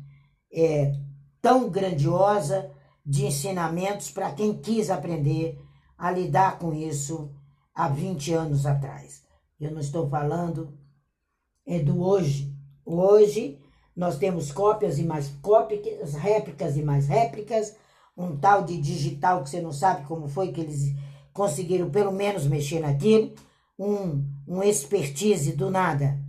é, 0.52 0.96
tão 1.42 1.70
grandiosa 1.70 2.72
de 3.06 3.26
ensinamentos 3.26 4.10
para 4.10 4.32
quem 4.32 4.58
quis 4.58 4.90
aprender 4.90 5.60
a 5.98 6.12
lidar 6.12 6.58
com 6.58 6.74
isso 6.74 7.32
há 7.74 7.88
20 7.88 8.34
anos 8.34 8.66
atrás. 8.66 9.24
Eu 9.60 9.72
não 9.72 9.80
estou 9.80 10.10
falando 10.10 10.74
é 11.66 11.80
do 11.80 12.02
hoje. 12.02 12.51
Hoje 12.86 13.60
nós 13.96 14.18
temos 14.18 14.52
cópias 14.52 14.98
e 15.00 15.04
mais 15.04 15.30
cópias, 15.42 16.14
réplicas 16.14 16.78
e 16.78 16.82
mais 16.82 17.08
réplicas, 17.08 17.76
um 18.18 18.38
tal 18.38 18.64
de 18.64 18.80
digital 18.80 19.44
que 19.44 19.50
você 19.50 19.62
não 19.62 19.72
sabe 19.72 20.06
como 20.06 20.28
foi 20.28 20.52
que 20.52 20.62
eles 20.62 20.96
conseguiram 21.34 21.90
pelo 21.90 22.12
menos 22.12 22.46
mexer 22.48 22.80
naquilo 22.80 23.34
um, 23.78 24.24
um 24.48 24.64
expertise 24.64 25.54
do 25.54 25.72
nada. 25.72 26.20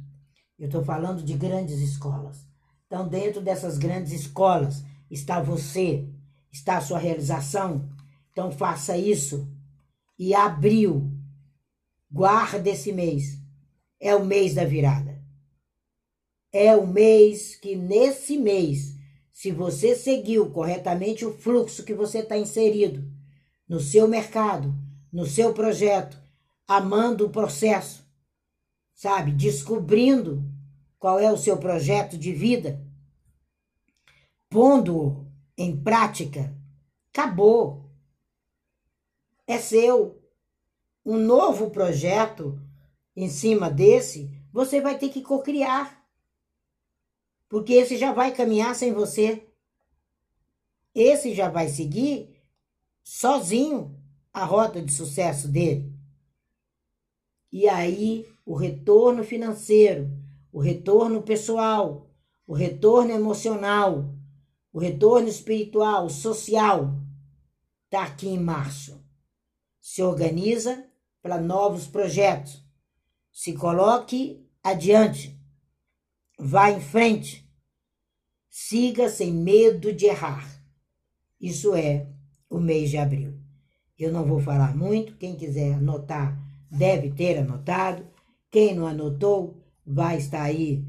Eu 0.59 0.67
estou 0.67 0.85
falando 0.85 1.23
de 1.23 1.35
grandes 1.35 1.81
escolas. 1.81 2.47
Então, 2.87 3.09
dentro 3.09 3.41
dessas 3.41 3.79
grandes 3.79 4.13
escolas 4.13 4.85
está 5.11 5.41
você, 5.41 6.09
está 6.53 6.77
a 6.77 6.81
sua 6.81 6.99
realização. 6.99 7.89
Então, 8.31 8.51
faça 8.51 8.97
isso. 8.97 9.49
E 10.19 10.35
abril, 10.35 11.11
guarda 12.11 12.71
esse 12.71 12.93
mês. 12.93 13.39
É 14.01 14.15
o 14.15 14.25
mês 14.25 14.55
da 14.55 14.65
virada. 14.65 15.12
É 16.53 16.77
o 16.77 16.87
mês 16.87 17.57
que, 17.57 17.75
nesse 17.75 18.37
mês, 18.37 18.95
se 19.33 19.51
você 19.51 19.97
seguiu 19.97 20.51
corretamente 20.51 21.25
o 21.25 21.33
fluxo 21.33 21.85
que 21.85 21.95
você 21.95 22.19
está 22.19 22.37
inserido 22.37 23.11
no 23.67 23.81
seu 23.81 24.07
mercado, 24.07 24.75
no 25.11 25.25
seu 25.25 25.55
projeto, 25.55 26.21
amando 26.69 27.27
o 27.27 27.31
processo, 27.31 28.07
sabe? 28.95 29.33
Descobrindo 29.33 30.45
qual 30.99 31.19
é 31.19 31.33
o 31.33 31.39
seu 31.39 31.57
projeto 31.57 32.17
de 32.19 32.33
vida, 32.33 32.81
pondo 34.49 35.27
em 35.57 35.77
prática, 35.83 36.55
acabou. 37.13 37.91
É 39.47 39.59
seu. 39.59 40.23
Um 41.05 41.17
novo 41.17 41.71
projeto 41.71 42.61
em 43.17 43.29
cima 43.29 43.69
desse, 43.69 44.31
você 44.53 44.81
vai 44.81 44.97
ter 44.97 45.09
que 45.09 45.21
cocriar. 45.21 46.02
Porque 47.53 47.75
esse 47.75 47.99
já 47.99 48.15
vai 48.15 48.33
caminhar 48.33 48.75
sem 48.75 48.95
você. 48.95 49.47
Esse 50.95 51.35
já 51.35 51.51
vai 51.51 51.69
seguir 51.69 52.43
sozinho 53.03 53.95
a 54.33 54.43
rota 54.43 54.81
de 54.81 54.91
sucesso 54.91 55.49
dele. 55.49 55.95
E 57.53 57.69
aí, 57.69 58.27
o 58.47 58.55
retorno 58.55 59.23
financeiro, 59.23 60.11
o 60.51 60.61
retorno 60.61 61.21
pessoal, 61.21 62.11
o 62.47 62.55
retorno 62.55 63.11
emocional, 63.11 64.15
o 64.73 64.79
retorno 64.79 65.29
espiritual, 65.29 66.09
social, 66.09 66.99
está 67.85 68.05
aqui 68.05 68.29
em 68.29 68.41
março. 68.41 68.99
Se 69.79 70.03
organiza 70.03 70.89
para 71.21 71.39
novos 71.39 71.87
projetos. 71.87 72.65
Se 73.31 73.53
coloque 73.53 74.43
adiante. 74.65 75.39
Vá 76.39 76.71
em 76.71 76.81
frente. 76.81 77.42
Siga 78.55 79.09
sem 79.09 79.33
medo 79.33 79.95
de 79.95 80.05
errar. 80.05 80.47
Isso 81.41 81.75
é 81.75 82.07
o 82.51 82.61
mês 82.61 82.91
de 82.91 82.99
abril. 82.99 83.33
Eu 83.99 84.13
não 84.13 84.27
vou 84.27 84.41
falar 84.41 84.77
muito, 84.77 85.17
quem 85.17 85.35
quiser 85.35 85.73
anotar 85.73 86.39
deve 86.71 87.11
ter 87.13 87.39
anotado. 87.39 88.07
Quem 88.51 88.75
não 88.75 88.87
anotou, 88.87 89.57
vai 89.87 90.19
estar 90.19 90.43
aí, 90.43 90.85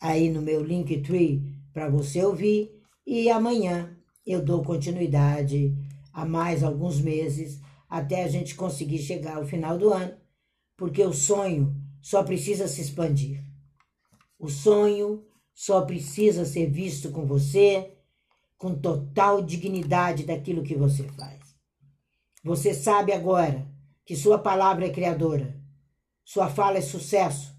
aí 0.00 0.30
no 0.30 0.40
meu 0.40 0.62
Linktree 0.62 1.42
para 1.72 1.88
você 1.90 2.24
ouvir. 2.24 2.70
E 3.04 3.28
amanhã 3.28 3.96
eu 4.24 4.40
dou 4.40 4.62
continuidade 4.62 5.76
a 6.12 6.24
mais 6.24 6.62
alguns 6.62 7.00
meses 7.00 7.60
até 7.90 8.22
a 8.22 8.28
gente 8.28 8.54
conseguir 8.54 8.98
chegar 8.98 9.38
ao 9.38 9.44
final 9.44 9.76
do 9.76 9.92
ano, 9.92 10.14
porque 10.76 11.02
o 11.02 11.12
sonho 11.12 11.74
só 12.00 12.22
precisa 12.22 12.68
se 12.68 12.80
expandir. 12.80 13.42
O 14.38 14.48
sonho 14.48 15.26
só 15.58 15.80
precisa 15.80 16.44
ser 16.44 16.70
visto 16.70 17.10
com 17.10 17.26
você 17.26 17.92
com 18.56 18.76
total 18.76 19.42
dignidade 19.42 20.22
daquilo 20.22 20.62
que 20.62 20.76
você 20.76 21.02
faz. 21.18 21.40
Você 22.44 22.72
sabe 22.72 23.10
agora 23.10 23.68
que 24.04 24.14
sua 24.14 24.38
palavra 24.38 24.86
é 24.86 24.90
criadora, 24.90 25.60
sua 26.24 26.48
fala 26.48 26.78
é 26.78 26.80
sucesso, 26.80 27.52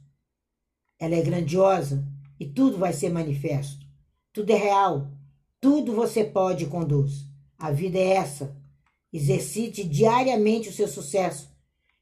ela 0.97 1.13
é 1.13 1.21
grandiosa 1.21 2.07
e 2.39 2.45
tudo 2.45 2.77
vai 2.77 2.93
ser 2.93 3.09
manifesto. 3.09 3.85
Tudo 4.31 4.49
é 4.51 4.55
real, 4.55 5.11
tudo 5.59 5.93
você 5.93 6.23
pode 6.23 6.63
e 6.63 6.67
conduz. 6.67 7.25
A 7.57 7.69
vida 7.69 7.97
é 7.99 8.13
essa. 8.13 8.55
Exercite 9.11 9.83
diariamente 9.83 10.69
o 10.69 10.73
seu 10.73 10.87
sucesso 10.87 11.53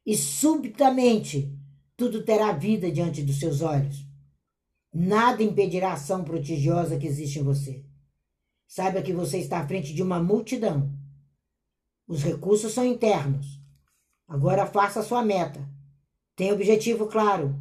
e 0.06 0.16
subitamente 0.16 1.52
tudo 1.98 2.24
terá 2.24 2.52
vida 2.52 2.92
diante 2.92 3.24
dos 3.24 3.40
seus 3.40 3.64
olhos. 3.64 4.07
Nada 5.00 5.44
impedirá 5.44 5.92
a 5.92 5.94
ação 5.94 6.24
prodigiosa 6.24 6.98
que 6.98 7.06
existe 7.06 7.38
em 7.38 7.44
você. 7.44 7.86
Saiba 8.68 9.04
que 9.04 9.14
você 9.14 9.38
está 9.38 9.60
à 9.60 9.68
frente 9.68 9.94
de 9.94 10.02
uma 10.02 10.20
multidão. 10.20 10.92
Os 12.08 12.24
recursos 12.24 12.74
são 12.74 12.84
internos. 12.84 13.62
Agora 14.28 14.66
faça 14.66 15.02
a 15.02 15.04
sua 15.04 15.24
meta. 15.24 15.64
Tenha 16.36 16.52
objetivo 16.52 17.06
claro 17.06 17.56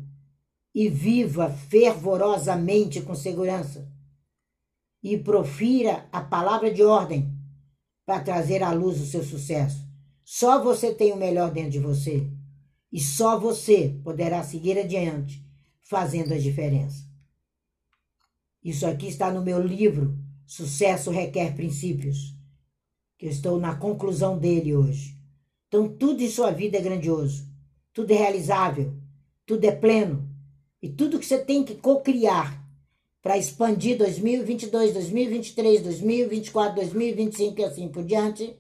e 0.75 0.89
viva 0.89 1.51
fervorosamente 1.51 3.03
com 3.03 3.15
segurança. 3.15 3.87
E 5.03 5.19
profira 5.19 6.09
a 6.11 6.23
palavra 6.23 6.73
de 6.73 6.83
ordem 6.83 7.31
para 8.07 8.25
trazer 8.25 8.63
à 8.63 8.73
luz 8.73 8.99
o 8.99 9.05
seu 9.05 9.23
sucesso. 9.23 9.87
Só 10.25 10.63
você 10.63 10.95
tem 10.95 11.13
o 11.13 11.19
melhor 11.19 11.51
dentro 11.51 11.73
de 11.73 11.81
você. 11.81 12.33
E 12.91 12.99
só 12.99 13.39
você 13.39 14.01
poderá 14.03 14.43
seguir 14.43 14.79
adiante, 14.79 15.47
fazendo 15.83 16.33
a 16.33 16.39
diferença. 16.39 17.06
Isso 18.67 18.85
aqui 18.85 19.07
está 19.07 19.31
no 19.31 19.45
meu 19.45 19.63
livro, 19.63 20.19
Sucesso 20.45 21.13
Requer 21.13 21.55
Princípios, 21.55 22.35
que 23.17 23.27
eu 23.27 23.31
estou 23.31 23.61
na 23.61 23.77
conclusão 23.77 24.37
dele 24.37 24.75
hoje. 24.75 25.17
Então, 25.69 25.89
tudo 25.89 26.21
em 26.21 26.29
sua 26.29 26.51
vida 26.51 26.77
é 26.77 26.81
grandioso, 26.81 27.49
tudo 27.93 28.11
é 28.11 28.17
realizável, 28.17 28.93
tudo 29.47 29.65
é 29.67 29.71
pleno. 29.71 30.29
E 30.83 30.89
tudo 30.89 31.21
que 31.21 31.25
você 31.25 31.39
tem 31.39 31.63
que 31.63 31.77
co-criar 31.77 32.61
para 33.23 33.39
expandir 33.39 33.97
2022, 33.99 34.95
2023, 34.95 35.83
2024, 35.83 36.75
2025 36.75 37.61
e 37.61 37.65
assim 37.65 37.89
por 37.89 38.03
diante, 38.03 38.57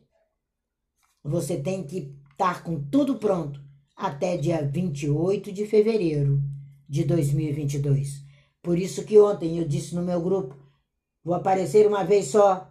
você 1.20 1.57
tem 1.57 1.83
que 1.83 2.14
estar 2.31 2.62
com 2.62 2.81
tudo 2.81 3.16
pronto 3.16 3.61
até 3.97 4.37
dia 4.37 4.62
28 4.62 5.51
de 5.51 5.66
fevereiro 5.66 6.41
de 6.89 7.03
2022. 7.03 8.26
Por 8.67 8.77
isso 8.77 9.05
que 9.05 9.17
ontem 9.17 9.59
eu 9.59 9.64
disse 9.64 9.95
no 9.95 10.03
meu 10.03 10.21
grupo, 10.21 10.57
vou 11.23 11.37
aparecer 11.37 11.87
uma 11.87 12.03
vez 12.03 12.27
só. 12.27 12.69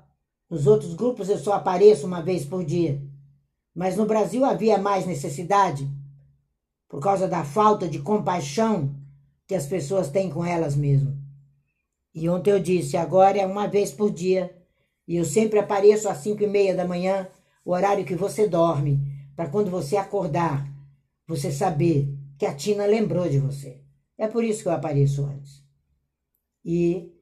Nos 0.50 0.68
outros 0.68 0.94
grupos 0.94 1.30
eu 1.30 1.38
só 1.38 1.54
apareço 1.54 2.06
uma 2.06 2.22
vez 2.22 2.44
por 2.44 2.66
dia. 2.66 3.02
Mas 3.74 3.96
no 3.96 4.06
Brasil 4.06 4.44
havia 4.44 4.78
mais 4.78 5.06
necessidade, 5.06 5.90
por 6.90 7.00
causa 7.00 7.30
da 7.30 7.46
falta 7.46 7.88
de 7.88 8.00
compaixão 8.00 8.94
que 9.48 9.56
as 9.56 9.68
pessoas 9.68 10.10
têm 10.10 10.30
com 10.30 10.44
elas 10.44 10.76
mesmas. 10.76 11.16
E 12.14 12.28
ontem 12.28 12.52
eu 12.52 12.60
disse, 12.60 12.98
agora 12.98 13.38
é 13.38 13.46
uma 13.46 13.66
vez 13.66 13.94
por 13.94 14.12
dia, 14.12 14.54
e 15.08 15.16
eu 15.16 15.24
sempre 15.24 15.60
apareço 15.60 16.10
às 16.10 16.18
cinco 16.18 16.44
e 16.44 16.48
meia 16.48 16.76
da 16.76 16.86
manhã, 16.86 17.26
o 17.64 17.72
horário 17.72 18.04
que 18.04 18.16
você 18.16 18.50
dorme, 18.50 19.00
para 19.34 19.48
quando 19.48 19.72
você 19.72 19.96
acordar, 19.96 20.70
você 21.26 21.54
saber 21.54 22.14
que 22.38 22.46
a 22.46 22.54
Tina 22.54 22.86
lembrou 22.86 23.30
de 23.30 23.40
você. 23.40 23.80
É 24.18 24.28
por 24.28 24.44
isso 24.44 24.62
que 24.62 24.68
eu 24.68 24.74
apareço 24.74 25.24
antes. 25.24 25.65
E 26.66 27.14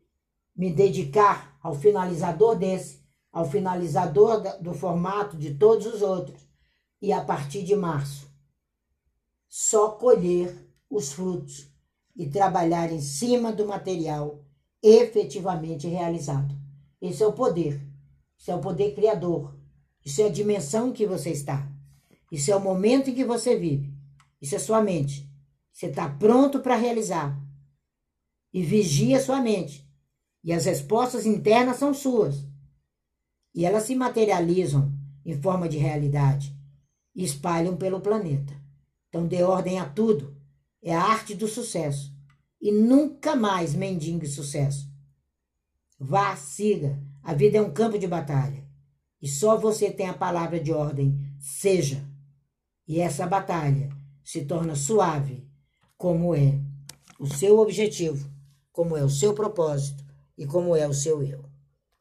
me 0.55 0.71
dedicar 0.71 1.59
ao 1.61 1.75
finalizador 1.75 2.55
desse 2.55 3.03
ao 3.33 3.49
finalizador 3.49 4.61
do 4.61 4.75
formato 4.75 5.35
de 5.35 5.55
todos 5.55 5.87
os 5.87 6.03
outros, 6.03 6.39
e 7.01 7.11
a 7.11 7.19
partir 7.19 7.63
de 7.63 7.75
março, 7.75 8.31
só 9.49 9.89
colher 9.89 10.55
os 10.87 11.11
frutos 11.11 11.67
e 12.15 12.29
trabalhar 12.29 12.91
em 12.91 13.01
cima 13.01 13.51
do 13.51 13.65
material 13.65 14.45
efetivamente 14.83 15.87
realizado. 15.87 16.55
Esse 17.01 17.23
é 17.23 17.27
o 17.27 17.33
poder. 17.33 17.81
Isso 18.37 18.51
é 18.51 18.55
o 18.55 18.61
poder 18.61 18.93
criador. 18.93 19.55
Isso 20.05 20.21
é 20.21 20.25
a 20.25 20.31
dimensão 20.31 20.89
em 20.89 20.93
que 20.93 21.07
você 21.07 21.31
está. 21.31 21.67
Isso 22.31 22.51
é 22.51 22.55
o 22.55 22.61
momento 22.61 23.09
em 23.09 23.15
que 23.15 23.25
você 23.25 23.57
vive. 23.57 23.93
Isso 24.39 24.55
é 24.55 24.59
sua 24.59 24.81
mente. 24.81 25.27
Você 25.71 25.87
está 25.87 26.07
pronto 26.07 26.59
para 26.59 26.75
realizar. 26.75 27.37
E 28.53 28.61
vigia 28.61 29.19
sua 29.19 29.41
mente. 29.41 29.89
E 30.43 30.53
as 30.53 30.65
respostas 30.65 31.25
internas 31.25 31.77
são 31.77 31.93
suas. 31.93 32.45
E 33.55 33.65
elas 33.65 33.83
se 33.83 33.95
materializam 33.95 34.93
em 35.25 35.41
forma 35.41 35.67
de 35.67 35.77
realidade 35.77 36.55
e 37.15 37.23
espalham 37.23 37.77
pelo 37.77 38.01
planeta. 38.01 38.53
Então 39.09 39.27
dê 39.27 39.43
ordem 39.43 39.79
a 39.79 39.85
tudo. 39.87 40.35
É 40.81 40.93
a 40.93 41.01
arte 41.01 41.33
do 41.33 41.47
sucesso. 41.47 42.13
E 42.61 42.71
nunca 42.71 43.35
mais 43.35 43.73
mendigue 43.73 44.27
sucesso. 44.27 44.91
Vá, 45.99 46.35
siga. 46.35 47.01
A 47.21 47.33
vida 47.33 47.57
é 47.57 47.61
um 47.61 47.71
campo 47.71 47.97
de 47.97 48.07
batalha. 48.07 48.67
E 49.21 49.27
só 49.27 49.57
você 49.57 49.89
tem 49.89 50.09
a 50.09 50.13
palavra 50.13 50.59
de 50.59 50.73
ordem. 50.73 51.17
Seja. 51.39 52.03
E 52.87 52.99
essa 52.99 53.25
batalha 53.25 53.89
se 54.23 54.45
torna 54.45 54.75
suave, 54.75 55.47
como 55.97 56.35
é 56.35 56.59
o 57.19 57.27
seu 57.27 57.59
objetivo, 57.59 58.29
como 58.73 58.97
é 58.97 59.03
o 59.03 59.09
seu 59.09 59.33
propósito 59.33 60.03
e 60.37 60.45
como 60.45 60.75
é 60.75 60.85
o 60.85 60.93
seu 60.93 61.23
eu. 61.23 61.52